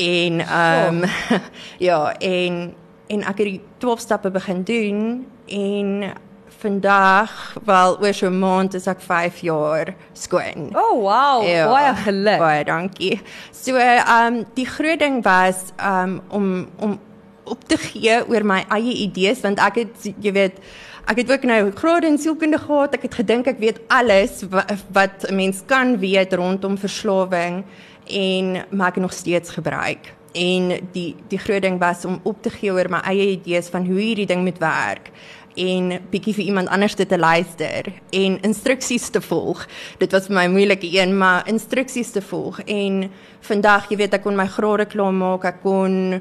en 0.00 0.40
ehm 0.44 1.02
um, 1.02 1.04
oh. 1.04 1.38
ja 1.88 2.00
en 2.18 2.74
en 3.10 3.22
ek 3.26 3.42
het 3.42 3.46
die 3.48 3.62
12 3.82 4.00
stappe 4.06 4.30
begin 4.30 4.62
doen 4.62 5.26
en 5.50 6.12
vandag 6.60 7.56
wel 7.64 7.96
oor 8.00 8.14
so 8.14 8.28
'n 8.28 8.38
maand 8.38 8.74
is 8.74 8.86
ek 8.86 9.00
5 9.00 9.38
jaar 9.40 9.94
skoon. 10.12 10.70
Oh 10.76 11.00
wow, 11.00 11.46
ja, 11.48 11.66
baie 11.66 11.94
geluk. 11.94 12.38
Baie 12.38 12.64
dankie. 12.64 13.20
So 13.50 13.76
ehm 13.76 14.34
um, 14.34 14.44
die 14.54 14.66
groot 14.66 14.98
ding 14.98 15.22
was 15.24 15.72
ehm 15.76 16.02
um, 16.02 16.20
om 16.28 16.68
om 16.78 16.98
op 17.50 17.64
te 17.68 17.78
gee 17.80 18.20
oor 18.28 18.46
my 18.46 18.62
eie 18.76 18.94
idees 19.06 19.42
want 19.44 19.60
ek 19.62 19.82
het 19.84 20.08
jy 20.22 20.32
weet 20.32 20.62
ek 21.10 21.22
het 21.22 21.32
ook 21.32 21.44
nou 21.48 21.60
graad 21.74 22.04
in 22.04 22.18
sielkunde 22.18 22.58
gehad. 22.58 22.94
Ek 22.94 23.08
het 23.08 23.14
gedink 23.18 23.48
ek 23.50 23.58
weet 23.58 23.80
alles 23.90 24.44
wat, 24.50 24.70
wat 24.92 25.26
'n 25.28 25.34
mens 25.34 25.62
kan 25.66 25.98
weet 25.98 26.32
rondom 26.32 26.78
verslawing 26.78 27.64
en 28.06 28.64
maar 28.70 28.88
ek 28.88 28.96
nog 28.96 29.12
steeds 29.12 29.50
gebruik. 29.50 30.14
En 30.32 30.88
die 30.92 31.16
die 31.28 31.38
groot 31.38 31.62
ding 31.62 31.78
was 31.78 32.04
om 32.04 32.20
op 32.22 32.42
te 32.42 32.50
gee 32.50 32.72
oor 32.72 32.88
my 32.88 33.00
eie 33.02 33.30
idees 33.30 33.68
van 33.68 33.86
hoe 33.86 33.98
hierdie 33.98 34.26
ding 34.26 34.42
moet 34.42 34.58
werk 34.58 35.10
en 35.54 35.98
bietjie 36.10 36.34
vir 36.34 36.44
iemand 36.44 36.68
anders 36.68 36.94
te 36.94 37.18
luister 37.18 37.92
en 38.10 38.38
instruksies 38.46 39.08
te 39.10 39.20
volg. 39.20 39.66
Dit 39.98 40.12
was 40.12 40.26
vir 40.26 40.34
my 40.34 40.46
moeilike 40.46 40.86
een, 40.86 41.16
maar 41.18 41.48
instruksies 41.48 42.10
te 42.10 42.22
volg 42.22 42.60
en 42.66 43.10
vandag, 43.40 43.90
jy 43.90 43.96
weet, 43.96 44.14
ek 44.14 44.22
kon 44.22 44.36
my 44.36 44.46
grade 44.46 44.86
klaar 44.86 45.12
maak, 45.12 45.44
ek 45.44 45.62
kon 45.62 46.20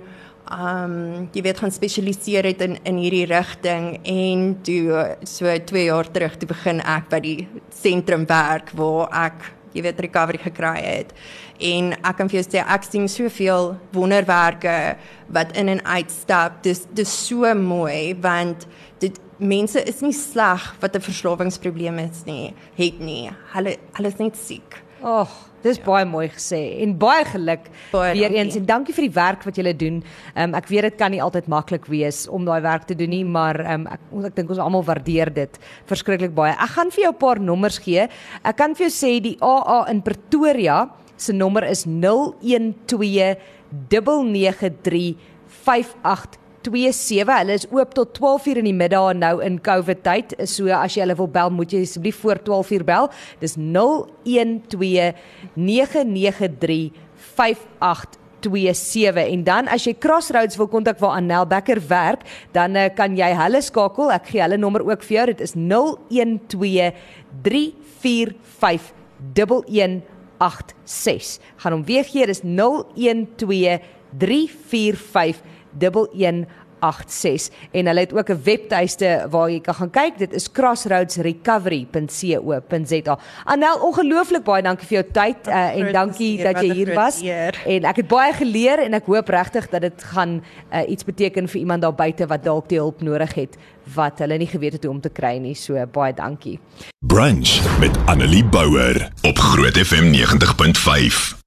um 0.49 1.29
jy 1.33 1.43
weet 1.45 1.61
gaan 1.61 1.71
spesialiseer 1.71 2.47
het 2.49 2.61
in 2.65 2.77
in 2.89 2.97
hierdie 2.97 3.27
rigting 3.29 3.99
en 4.03 4.57
toe 4.65 5.05
so 5.23 5.45
2 5.45 5.85
jaar 5.85 6.09
terug 6.11 6.37
toe 6.37 6.49
begin 6.49 6.81
ek 6.81 7.09
by 7.09 7.19
die 7.23 7.47
sentrum 7.69 8.25
werk 8.29 8.73
waar 8.73 9.09
ek 9.27 9.51
jy 9.73 9.83
weet 9.85 9.99
recovery 10.01 10.39
gekry 10.41 10.77
het. 10.81 11.13
En 11.59 11.91
ek 11.93 12.15
kan 12.17 12.29
vir 12.31 12.39
jou 12.39 12.45
sê 12.47 12.63
ek 12.63 12.85
sien 12.87 13.07
soveel 13.11 13.75
wonderwerke 13.93 14.97
wat 15.35 15.53
in 15.59 15.69
en 15.75 15.83
uit 15.85 16.11
stap. 16.11 16.61
Dis 16.65 16.85
dis 16.95 17.11
so 17.27 17.53
mooi 17.53 18.15
want 18.23 18.65
dit 19.03 19.19
mense 19.39 19.79
is 19.87 20.01
nie 20.01 20.15
sleg 20.15 20.63
wat 20.81 20.95
'n 20.95 21.01
verslawingsprobleem 21.01 21.99
is 21.99 22.25
nie 22.25 22.53
het 22.75 22.99
nie. 22.99 23.29
Hulle 23.53 23.77
hulle 23.93 24.07
is 24.07 24.19
net 24.19 24.35
siek. 24.37 24.81
Ag, 25.03 25.48
dis 25.63 25.77
ja. 25.77 25.83
baie 25.85 26.05
mooi 26.05 26.27
gesê 26.31 26.59
en 26.83 26.95
baie 26.99 27.25
geluk 27.25 27.69
baie 27.91 28.13
weer 28.13 28.29
dankie. 28.29 28.39
eens 28.43 28.55
en 28.59 28.65
dankie 28.65 28.95
vir 28.95 29.07
die 29.07 29.15
werk 29.15 29.45
wat 29.45 29.59
julle 29.59 29.73
doen. 29.75 30.01
Um, 30.35 30.55
ek 30.55 30.69
weet 30.71 30.89
dit 30.89 30.97
kan 30.99 31.11
nie 31.11 31.21
altyd 31.23 31.49
maklik 31.51 31.85
wees 31.91 32.27
om 32.27 32.45
daai 32.47 32.61
werk 32.61 32.87
te 32.89 32.95
doen 32.95 33.09
nie, 33.09 33.23
maar 33.25 33.59
um, 33.75 33.87
ek 33.87 33.99
ek 34.31 34.35
dink 34.35 34.49
ons 34.49 34.63
almal 34.63 34.85
waardeer 34.87 35.33
dit 35.33 35.59
verskriklik 35.89 36.35
baie. 36.35 36.53
Ek 36.53 36.75
gaan 36.77 36.91
vir 36.91 37.03
jou 37.07 37.13
'n 37.13 37.19
paar 37.19 37.39
nommers 37.39 37.79
gee. 37.79 38.07
Ek 38.43 38.57
kan 38.57 38.75
vir 38.75 38.87
jou 38.87 38.93
sê 38.93 39.19
die 39.21 39.37
AA 39.41 39.89
in 39.89 40.01
Pretoria 40.01 40.89
se 41.17 41.33
nommer 41.33 41.63
is 41.63 41.85
012 41.85 43.37
993 43.89 45.15
58 45.65 46.48
27. 46.61 47.37
Hulle 47.37 47.53
is 47.53 47.65
oop 47.71 47.93
tot 47.93 48.17
12:00 48.17 48.57
in 48.57 48.67
die 48.67 48.73
middag 48.73 49.13
nou 49.15 49.43
in 49.43 49.61
COVID 49.61 50.03
tyd. 50.03 50.33
So 50.45 50.67
as 50.67 50.95
jy 50.95 51.01
hulle 51.01 51.15
wil 51.15 51.27
bel, 51.27 51.49
moet 51.49 51.71
jy 51.71 51.81
asseblief 51.81 52.19
voor 52.19 52.35
12:00 52.43 52.83
bel. 52.83 53.09
Dis 53.39 53.55
012 53.55 55.13
993 55.55 56.91
5827 57.35 59.31
en 59.31 59.43
dan 59.43 59.67
as 59.67 59.85
jy 59.85 59.95
Crossroads 59.97 60.57
wil 60.57 60.67
kontak 60.67 60.99
waar 60.99 61.17
Anel 61.17 61.47
Becker 61.47 61.81
werk, 61.87 62.21
dan 62.51 62.75
uh, 62.75 62.89
kan 62.95 63.17
jy 63.17 63.35
hulle 63.35 63.61
skakel. 63.61 64.11
Ek 64.11 64.27
gee 64.27 64.41
hulle 64.41 64.57
nommer 64.57 64.85
ook 64.85 65.03
vir 65.03 65.17
jou. 65.17 65.25
Dit 65.25 65.41
is 65.41 65.53
012 65.53 66.93
345 67.43 68.93
1186. 69.33 71.39
Gaan 71.57 71.71
hom 71.71 71.85
weer 71.85 72.03
gee. 72.03 72.25
Dis 72.25 72.41
012 72.41 73.79
345 74.17 75.41
1186 75.79 77.49
en 77.71 77.85
hulle 77.85 77.99
het 77.99 78.13
ook 78.13 78.29
'n 78.29 78.41
webtuiste 78.43 79.25
waar 79.29 79.51
jy 79.51 79.59
kan 79.59 79.73
gaan 79.73 79.89
kyk. 79.89 80.17
Dit 80.17 80.33
is 80.33 80.51
crossroadsrecovery.co.za 80.51 83.19
Anel 83.43 83.79
ongelooflik 83.79 84.43
baie 84.43 84.63
dankie 84.63 84.87
vir 84.87 84.97
jou 84.97 85.11
tyd 85.11 85.47
uh, 85.47 85.75
en 85.75 85.93
dankie 85.93 86.43
dat 86.43 86.61
jy 86.61 86.73
hier 86.73 86.93
was. 86.93 87.21
en 87.65 87.83
ek 87.83 87.95
het 87.95 88.07
baie 88.07 88.33
geleer 88.33 88.79
en 88.79 88.93
ek 88.93 89.05
hoop 89.05 89.27
regtig 89.27 89.69
dat 89.69 89.81
dit 89.81 90.03
gaan 90.03 90.43
uh, 90.73 90.89
iets 90.89 91.03
beteken 91.03 91.47
vir 91.47 91.59
iemand 91.59 91.81
daar 91.81 91.95
buite 91.95 92.27
wat 92.27 92.43
dalk 92.43 92.69
die 92.69 92.77
hulp 92.77 93.01
nodig 93.01 93.33
het 93.33 93.57
wat 93.95 94.19
hulle 94.19 94.37
nie 94.37 94.47
geweet 94.47 94.73
het 94.73 94.83
hoe 94.83 94.93
om 94.93 95.01
te 95.01 95.09
kry 95.09 95.37
nie. 95.37 95.55
So 95.55 95.85
baie 95.91 96.13
dankie. 96.13 96.59
Brunch 96.99 97.79
met 97.79 97.97
Annelie 98.05 98.45
Bouwer 98.45 99.11
op 99.21 99.37
Groot 99.37 99.77
FM 99.77 100.13
90.5 100.13 101.39